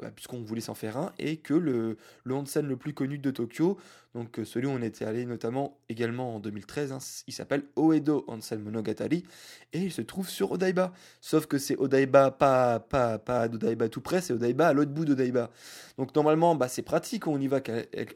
bah, 0.00 0.10
puisqu'on 0.14 0.42
voulait 0.42 0.60
s'en 0.60 0.74
faire 0.74 0.96
un, 0.96 1.12
et 1.18 1.38
que 1.38 1.54
le, 1.54 1.96
le 2.24 2.34
le 2.34 2.76
plus 2.76 2.94
connu 2.94 3.18
de 3.18 3.30
Tokyo, 3.30 3.78
donc 4.14 4.38
euh, 4.38 4.44
celui 4.44 4.66
où 4.68 4.70
on 4.70 4.80
était 4.80 5.04
allé 5.04 5.24
notamment 5.24 5.76
également 5.88 6.36
en 6.36 6.40
2013, 6.40 6.92
hein, 6.92 6.98
il 7.26 7.32
s'appelle 7.32 7.64
Oedo 7.76 8.24
Onsen 8.28 8.60
Monogatari, 8.60 9.24
et 9.72 9.80
il 9.80 9.92
se 9.92 10.02
trouve 10.02 10.28
sur 10.28 10.52
Odaiba. 10.52 10.92
Sauf 11.20 11.46
que 11.46 11.58
c'est 11.58 11.76
Odaiba, 11.76 12.30
pas, 12.30 12.78
pas, 12.78 13.18
pas 13.18 13.48
d'Odaiba 13.48 13.88
tout 13.88 14.00
près, 14.00 14.20
c'est 14.20 14.32
Odaiba 14.32 14.68
à 14.68 14.72
l'autre 14.72 14.92
bout 14.92 15.04
d'Odaiba. 15.04 15.50
Donc 15.98 16.14
normalement, 16.14 16.54
bah, 16.54 16.68
c'est 16.68 16.82
pratique, 16.82 17.26
on 17.26 17.40
y 17.40 17.48
va 17.48 17.60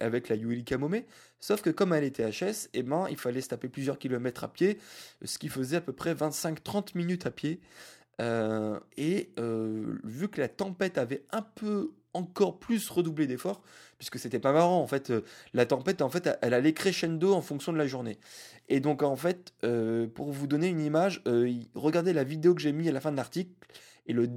avec 0.01 0.29
la 0.29 0.37
Yuri 0.37 0.64
Kamome, 0.64 1.03
sauf 1.40 1.62
que 1.62 1.71
comme 1.71 1.93
elle 1.93 2.05
était 2.05 2.31
HS, 2.31 2.69
eh 2.75 2.83
ben, 2.85 3.07
il 3.11 3.17
fallait 3.17 3.40
se 3.40 3.49
taper 3.49 3.69
plusieurs 3.69 3.99
kilomètres 3.99 4.45
à 4.45 4.49
pied, 4.53 4.79
ce 5.25 5.38
qui 5.38 5.49
faisait 5.49 5.79
à 5.79 5.81
peu 5.81 5.93
près 5.93 6.14
25-30 6.14 6.97
minutes 6.97 7.27
à 7.27 7.31
pied. 7.31 7.61
Euh, 8.20 8.79
et 8.96 9.31
euh, 9.38 9.98
vu 10.05 10.29
que 10.29 10.40
la 10.40 10.48
tempête 10.48 10.98
avait 10.98 11.24
un 11.33 11.42
peu 11.42 11.92
encore 12.12 12.61
plus 12.61 12.88
redoublé 12.88 13.27
d'efforts, 13.27 13.62
puisque 13.98 14.18
c'était 14.18 14.38
pas 14.38 14.53
marrant 14.53 14.81
en 14.81 14.87
fait, 14.87 15.11
euh, 15.11 15.22
la 15.53 15.66
tempête 15.66 16.00
en 16.00 16.09
fait 16.09 16.31
elle 16.42 16.55
allait 16.55 16.72
crescendo 16.72 17.35
en 17.35 17.42
fonction 17.42 17.72
de 17.72 17.79
la 17.79 17.87
journée. 17.87 18.18
Et 18.68 18.81
donc 18.81 19.03
en 19.03 19.16
fait, 19.16 19.53
pour 20.14 20.33
vous 20.33 20.46
donner 20.46 20.68
une 20.68 20.81
image, 20.81 21.22
regardez 21.74 22.14
la 22.14 22.24
vidéo 22.24 22.55
que 22.55 22.62
j'ai 22.62 22.72
mis 22.72 22.88
à 22.88 22.92
la 22.92 23.00
fin 23.00 23.12
de 23.12 23.16
l'article, 23.16 23.50
et 24.07 24.12
le, 24.12 24.29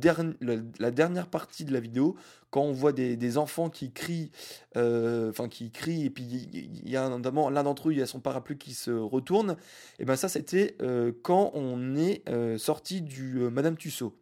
la 0.79 0.91
dernière 0.91 1.27
partie 1.27 1.65
de 1.65 1.73
la 1.73 1.79
vidéo, 1.79 2.15
quand 2.49 2.61
on 2.61 2.71
voit 2.71 2.93
des, 2.93 3.37
enfants 3.37 3.69
qui 3.69 3.91
crient, 3.91 4.31
euh, 4.77 5.31
qui 5.49 5.71
crient, 5.71 6.05
et 6.05 6.09
puis 6.09 6.23
il 6.23 6.89
y 6.89 6.95
a 6.95 7.09
notamment 7.09 7.49
l'un 7.49 7.63
d'entre 7.63 7.89
eux, 7.89 7.91
il 7.91 7.99
y 7.99 8.01
a 8.01 8.07
son 8.07 8.19
parapluie 8.19 8.57
qui 8.57 8.73
se 8.73 8.91
retourne, 8.91 9.57
et 9.99 10.05
ben 10.05 10.15
ça 10.15 10.29
c'était 10.29 10.75
euh, 10.81 11.11
quand 11.23 11.51
on 11.53 11.95
est 11.95 12.27
euh, 12.29 12.57
sorti 12.57 13.01
du 13.01 13.39
Madame 13.51 13.75
Tussaud. 13.75 14.13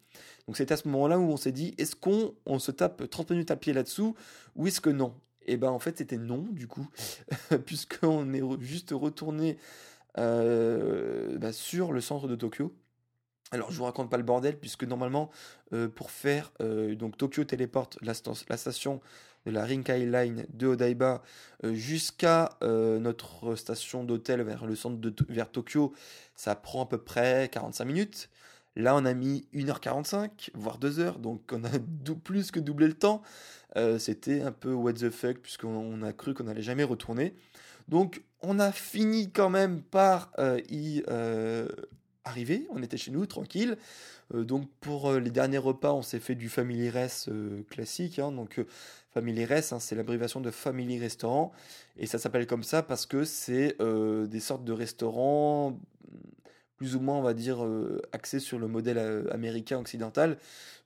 Donc 0.48 0.58
c'est 0.58 0.72
à 0.72 0.78
ce 0.78 0.88
moment-là 0.88 1.20
où 1.20 1.24
on 1.24 1.38
s'est 1.38 1.52
dit, 1.52 1.76
est-ce 1.78 1.96
qu'on 1.96 2.34
on 2.46 2.60
se 2.60 2.72
tape 2.72 3.10
30 3.10 3.32
minutes 3.32 3.52
à 3.52 3.56
pied 3.56 3.74
là-dessous, 3.74 4.16
ou 4.56 4.68
est-ce 4.68 4.82
que 4.82 4.90
non? 4.90 5.14
Et 5.48 5.58
ben 5.58 5.70
en 5.70 5.80
fait 5.80 6.00
c'était 6.00 6.18
non 6.18 6.48
du 6.52 6.68
coup, 6.68 6.88
puisqu'on 7.66 8.34
est 8.34 8.42
juste 8.62 8.92
retourné 8.92 9.58
bah, 10.16 11.52
sur 11.52 11.92
le 11.92 12.02
centre 12.02 12.28
de 12.28 12.36
Tokyo. 12.36 12.74
Alors 13.52 13.72
je 13.72 13.78
vous 13.78 13.84
raconte 13.84 14.10
pas 14.10 14.18
le 14.18 14.24
bordel 14.24 14.58
puisque 14.58 14.84
normalement 14.84 15.30
euh, 15.72 15.88
pour 15.88 16.10
faire 16.10 16.52
euh, 16.62 16.96
donc 16.96 17.16
Tokyo 17.18 17.44
téléporte 17.44 17.98
la, 18.02 18.14
station 18.16 19.02
de 19.46 19.52
la 19.52 19.66
Rinkai 19.66 20.06
Line 20.08 20.48
de 20.52 20.68
Odaiba 20.68 21.22
euh, 21.64 21.74
jusqu'à 21.76 22.58
notre 22.62 23.56
station 23.56 24.04
d'hôtel 24.04 24.42
vers 24.42 24.66
le 24.66 24.76
centre 24.76 24.98
de 24.98 25.14
vers 25.30 25.52
Tokyo, 25.52 25.94
ça 26.36 26.56
prend 26.56 26.84
à 26.84 26.86
peu 26.88 26.98
près 26.98 27.50
45 27.52 27.86
minutes. 27.86 28.30
Là, 28.78 28.94
on 28.94 29.06
a 29.06 29.14
mis 29.14 29.48
1h45, 29.54 30.50
voire 30.54 30.80
2h, 30.80 31.22
donc 31.22 31.50
on 31.54 31.64
a 31.64 31.70
plus 32.24 32.52
que 32.52 32.60
doublé 32.60 32.88
le 32.88 32.94
temps. 32.94 33.22
C'était 34.00 34.42
un 34.42 34.52
peu 34.52 34.74
what 34.74 34.94
the 34.94 35.10
fuck, 35.10 35.38
puisqu'on 35.38 36.02
a 36.02 36.12
cru 36.12 36.34
qu'on 36.34 36.44
n'allait 36.44 36.62
jamais 36.62 36.84
retourner. 36.84 37.36
Donc, 37.88 38.24
on 38.42 38.60
a 38.60 38.74
fini 38.74 39.32
quand 39.32 39.50
même 39.50 39.82
par 39.82 40.32
y 40.70 41.04
euh, 42.26 42.30
arriver. 42.30 42.68
On 42.70 42.82
était 42.84 42.98
chez 42.98 43.12
nous, 43.12 43.26
tranquille. 43.26 43.78
donc, 44.34 44.70
pour 44.82 45.14
les 45.14 45.30
derniers 45.30 45.58
repas, 45.58 45.94
on 45.94 46.02
s'est 46.02 46.20
fait 46.20 46.36
du 46.36 46.50
Family 46.50 46.90
Rest 46.90 47.30
classique. 47.70 48.20
Hein. 48.20 48.32
donc, 48.32 48.64
Family 49.12 49.46
Rest, 49.46 49.74
hein, 49.74 49.80
c'est 49.80 49.96
l'abréviation 49.96 50.42
de 50.42 50.52
Family 50.52 51.00
Restaurant. 51.00 51.52
Et 51.98 52.08
ça 52.08 52.18
s'appelle 52.18 52.48
comme 52.48 52.64
ça 52.64 52.84
parce 52.84 53.06
que 53.06 53.24
c'est 53.24 53.78
des 53.80 54.40
sortes 54.40 54.64
de 54.64 54.74
restaurants 54.74 55.80
plus 56.78 56.96
ou 56.96 57.00
moins, 57.00 57.18
on 57.18 57.22
va 57.22 57.34
dire, 57.34 57.64
euh, 57.64 58.02
axé 58.12 58.40
sur 58.40 58.60
le 58.60 58.68
modèle 58.68 58.98
euh, 58.98 59.34
américain 59.34 59.80
occidental, 59.80 60.38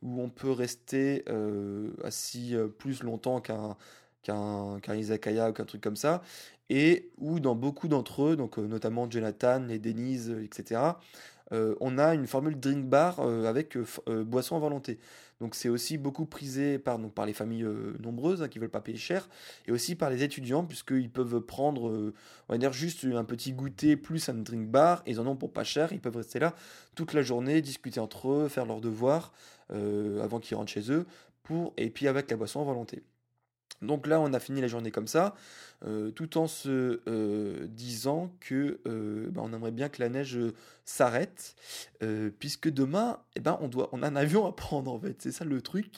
où 0.02 0.22
on 0.22 0.30
peut 0.30 0.52
rester 0.52 1.24
euh, 1.30 1.92
assis 2.04 2.56
plus 2.78 3.04
longtemps 3.04 3.42
qu'un 3.42 3.78
qu'un 4.22 4.96
izakaya 4.96 5.50
ou 5.50 5.54
qu'un 5.54 5.66
truc 5.66 5.82
comme 5.82 5.96
ça, 5.96 6.22
et 6.70 7.12
où 7.18 7.40
dans 7.40 7.56
beaucoup 7.56 7.88
d'entre 7.88 8.24
eux, 8.24 8.36
donc 8.36 8.58
notamment 8.58 9.10
Jonathan, 9.10 9.60
les 9.68 9.80
Denise, 9.80 10.36
etc., 10.44 10.82
on 11.52 11.98
a 11.98 12.14
une 12.14 12.28
formule 12.28 12.60
drink 12.60 12.86
bar 12.86 13.20
avec 13.20 13.76
boisson 14.08 14.56
à 14.56 14.60
volonté. 14.60 15.00
Donc 15.40 15.56
c'est 15.56 15.70
aussi 15.70 15.98
beaucoup 15.98 16.26
prisé 16.26 16.80
par, 16.80 17.00
donc, 17.00 17.14
par 17.14 17.26
les 17.26 17.34
familles 17.34 17.64
euh, 17.64 17.96
nombreuses 18.00 18.42
hein, 18.42 18.50
qui 18.50 18.60
veulent 18.60 18.70
pas 18.70 18.82
payer 18.82 18.98
cher, 18.98 19.30
et 19.68 19.72
aussi 19.72 19.96
par 19.96 20.10
les 20.10 20.24
étudiants, 20.24 20.66
puisqu'ils 20.66 21.10
peuvent 21.10 21.40
prendre, 21.40 21.90
euh, 21.90 22.14
on 22.50 22.54
va 22.54 22.58
dire, 22.58 22.74
juste 22.74 23.06
un 23.06 23.24
petit 23.24 23.54
goûter 23.54 23.96
plus 23.96 24.28
un 24.28 24.34
drink 24.34 24.68
bar, 24.68 25.02
ils 25.06 25.20
en 25.20 25.28
ont 25.28 25.38
pour 25.38 25.54
pas 25.54 25.64
cher, 25.64 25.94
ils 25.94 26.02
peuvent 26.02 26.18
rester 26.18 26.40
là 26.40 26.56
toute 26.96 27.14
la 27.14 27.22
journée, 27.22 27.62
discuter 27.62 28.00
entre 28.00 28.30
eux, 28.30 28.48
faire 28.50 28.66
leurs 28.66 28.82
devoirs, 28.82 29.32
euh, 29.72 30.22
avant 30.22 30.40
qu'ils 30.40 30.58
rentrent 30.58 30.72
chez 30.72 30.92
eux, 30.92 31.06
pour, 31.44 31.74
et 31.78 31.90
puis 31.90 32.08
avec 32.08 32.30
la 32.30 32.38
boisson 32.38 32.62
à 32.62 32.66
volonté. 32.66 33.04
Donc 33.82 34.08
là, 34.08 34.20
on 34.20 34.34
a 34.34 34.40
fini 34.40 34.62
la 34.62 34.68
journée 34.68 34.92
comme 34.92 35.08
ça, 35.08 35.36
euh, 35.86 36.12
tout 36.12 36.38
en 36.38 36.48
se 36.48 37.00
euh, 37.08 37.68
disant 37.68 38.34
que 38.42 38.82
euh, 38.86 39.30
bah, 39.32 39.42
on 39.44 39.54
aimerait 39.54 39.72
bien 39.72 39.88
que 39.88 40.02
la 40.02 40.10
neige 40.10 40.38
s'arrête, 40.84 41.56
puisque 42.40 42.70
demain, 42.70 43.20
eh 43.36 43.40
ben, 43.40 43.58
on, 43.62 43.68
doit, 43.68 43.90
on 43.92 44.04
a 44.04 44.08
un 44.08 44.16
avion 44.16 44.46
à 44.48 44.52
prendre 44.52 44.92
en 44.92 45.00
fait, 45.00 45.22
c'est 45.22 45.32
ça 45.32 45.46
le 45.46 45.62
truc. 45.62 45.94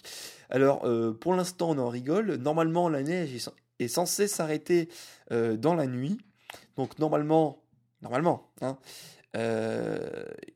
Alors, 0.50 0.86
pour 1.20 1.34
l'instant, 1.34 1.70
on 1.72 1.78
en 1.78 1.88
rigole. 1.88 2.36
Normalement, 2.36 2.90
la 2.90 3.02
neige 3.04 3.48
est, 3.80 3.88
censée 3.88 4.28
s'arrêter 4.28 4.90
dans 5.30 5.76
la 5.76 5.88
nuit. 5.88 6.18
Donc, 6.76 7.00
normalement, 7.00 7.64
normalement, 8.02 8.52
hein, 8.62 8.78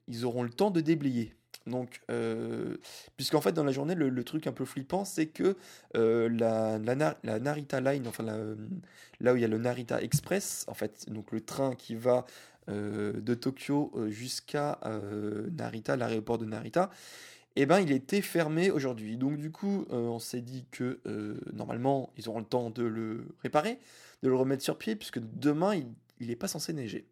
ils 0.08 0.25
auront 0.25 0.43
le 0.43 0.49
temps 0.49 0.69
de 0.69 0.82
déblayer. 0.82 1.34
Donc, 1.67 2.01
euh, 2.12 2.78
puisqu'en 3.17 3.41
fait, 3.41 3.51
dans 3.51 3.63
la 3.63 3.71
journée, 3.71 3.95
le, 3.95 4.23
truc 4.23 4.47
un 4.47 4.51
peu 4.51 4.65
flippant, 4.65 5.04
c'est 5.04 5.28
que 5.28 5.56
euh, 5.95 6.30
la, 6.30 6.78
la, 6.78 7.39
Narita 7.39 7.82
Line, 7.82 8.08
enfin 8.08 8.23
là 8.23 9.34
où 9.34 9.36
il 9.36 9.41
y 9.41 9.45
a 9.45 9.47
le 9.47 9.58
Narita 9.58 10.01
Express, 10.01 10.65
en 10.67 10.73
fait, 10.73 11.10
donc 11.10 11.32
le 11.32 11.41
train 11.41 11.73
qui 11.75 11.95
va 11.95 12.25
euh, 12.69 13.13
de 13.13 13.34
Tokyo 13.34 13.91
jusqu'à 14.10 14.80
Narita, 15.58 15.95
l'aéroport 15.95 16.38
de 16.38 16.45
Narita, 16.45 16.91
eh 17.56 17.65
ben, 17.65 17.80
il 17.80 17.91
était 17.91 18.21
fermé 18.21 18.69
aujourd'hui. 18.69 19.17
Donc, 19.17 19.38
du 19.38 19.49
coup, 19.49 19.86
on 19.89 20.19
s'est 20.19 20.41
dit 20.41 20.65
que 20.71 20.99
normalement, 21.54 22.12
ils 22.17 22.30
auront 22.30 22.39
le 22.39 22.45
temps 22.45 22.69
de 22.69 22.84
le 22.84 23.25
réparer, 23.41 23.80
de 24.21 24.30
le 24.30 24.36
remettre 24.36 24.63
sur 24.63 24.78
pied, 24.78 24.95
puisque 24.95 25.19
demain, 25.19 25.82
il 26.19 26.28
n'est 26.28 26.36
pas 26.36 26.47
censé 26.47 26.73
neiger. 26.73 27.08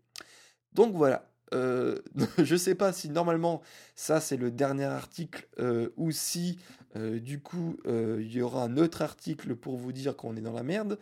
Donc 0.73 0.95
voilà, 0.95 1.32
euh, 1.53 1.99
je 2.43 2.55
sais 2.55 2.75
pas 2.75 2.93
si 2.93 3.09
normalement 3.09 3.61
ça 3.95 4.19
c'est 4.19 4.37
le 4.37 4.51
dernier 4.51 4.85
article 4.85 5.47
euh, 5.59 5.89
ou 5.97 6.11
si 6.11 6.59
euh, 6.95 7.19
du 7.19 7.39
coup 7.39 7.77
il 7.85 8.31
y 8.31 8.41
aura 8.41 8.63
un 8.63 8.77
autre 8.77 9.01
article 9.01 9.55
pour 9.55 9.77
vous 9.77 9.91
dire 9.91 10.15
qu'on 10.15 10.35
est 10.35 10.41
dans 10.41 10.53
la 10.53 10.63
merde. 10.63 10.99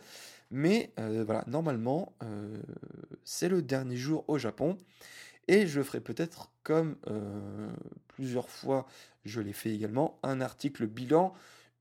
Mais 0.50 0.92
voilà, 0.98 1.44
normalement 1.46 2.14
c'est 3.24 3.48
le 3.48 3.62
dernier 3.62 3.96
jour 3.96 4.24
au 4.28 4.38
Japon. 4.38 4.76
Et 5.48 5.66
je 5.66 5.82
ferai 5.82 6.00
peut-être 6.00 6.52
comme 6.62 6.96
plusieurs 8.08 8.50
fois 8.50 8.86
je 9.24 9.40
l'ai 9.40 9.52
fait 9.52 9.70
également, 9.70 10.18
un 10.22 10.40
article 10.40 10.86
bilan 10.86 11.32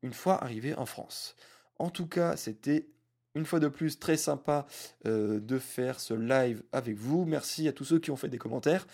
une 0.04 0.14
fois 0.14 0.42
arrivé 0.44 0.74
en 0.76 0.86
France. 0.86 1.36
En 1.80 1.90
tout 1.90 2.08
cas, 2.08 2.38
c'était 2.38 2.88
une 3.36 3.46
fois 3.46 3.60
de 3.60 3.68
plus, 3.68 4.00
très 4.00 4.18
sympa 4.18 4.66
euh, 5.06 5.40
de 5.40 5.58
faire 5.58 6.00
ce 6.00 6.14
live 6.14 6.64
avec 6.72 6.98
vous. 6.98 7.26
Merci 7.26 7.68
à 7.68 7.74
tous 7.74 7.86
ceux 7.86 8.00
qui 8.00 8.12
ont 8.12 8.16
fait 8.16 8.30
des 8.30 8.38
commentaires. 8.38 8.88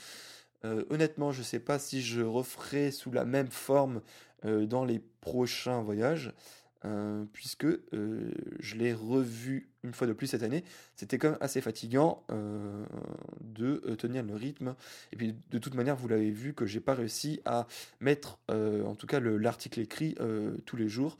Euh, 0.65 0.84
honnêtement, 0.89 1.32
je 1.32 1.39
ne 1.39 1.43
sais 1.43 1.60
pas 1.60 1.80
si 1.80 2.02
je 2.02 2.21
referai 2.21 2.91
sous 2.91 3.12
la 3.12 3.26
même 3.26 3.50
forme 3.50 4.02
euh, 4.45 4.65
dans 4.65 4.86
les 4.86 5.02
prochains 5.21 5.82
voyages, 5.82 6.34
puisque 7.34 7.67
je 7.91 8.76
l'ai 8.76 8.93
revu 8.93 9.67
une 9.84 9.93
fois 9.93 10.08
de 10.08 10.13
plus 10.13 10.28
cette 10.28 10.43
année. 10.43 10.63
C'était 10.95 11.17
quand 11.17 11.32
même 11.32 11.38
assez 11.41 11.60
fatigant 11.60 12.23
de 12.30 13.82
tenir 13.97 14.23
le 14.23 14.36
rythme. 14.36 14.73
Et 15.12 15.17
puis, 15.17 15.36
de 15.52 15.58
toute 15.58 15.73
manière, 15.73 15.97
vous 15.97 16.08
l'avez 16.08 16.32
vu 16.32 16.54
que 16.54 16.65
j'ai 16.65 16.80
pas 16.80 16.93
réussi 16.93 17.41
à 17.43 17.67
mettre, 18.00 18.39
en 18.47 18.95
tout 18.95 19.06
cas, 19.06 19.19
l'article 19.19 19.82
écrit 19.82 20.15
tous 20.65 20.78
les 20.78 20.88
jours 20.88 21.17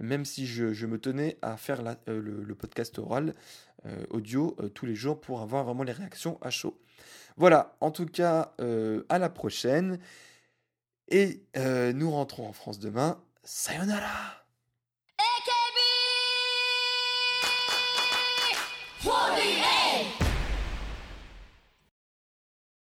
même 0.00 0.24
si 0.24 0.46
je, 0.46 0.86
me 0.86 0.98
tenais 0.98 1.38
à 1.42 1.56
faire 1.56 1.82
euh, 2.08 2.20
le, 2.20 2.54
podcast 2.54 2.98
oral 2.98 3.34
euh, 3.86 4.04
audio 4.10 4.56
euh, 4.60 4.68
tous 4.68 4.86
les 4.86 4.94
jours 4.94 5.20
pour 5.20 5.40
avoir 5.40 5.64
vraiment 5.64 5.82
les 5.82 5.92
réactions 5.92 6.38
à 6.40 6.50
chaud. 6.50 6.80
Voilà, 7.36 7.76
en 7.80 7.92
tout 7.92 8.06
cas, 8.06 8.52
à 9.08 9.18
la 9.20 9.28
prochaine. 9.28 10.00
Et 11.06 11.44
nous 11.94 12.10
rentrons 12.10 12.48
en 12.48 12.52
France 12.52 12.80
demain. 12.80 13.22
Sayonara 13.44 14.38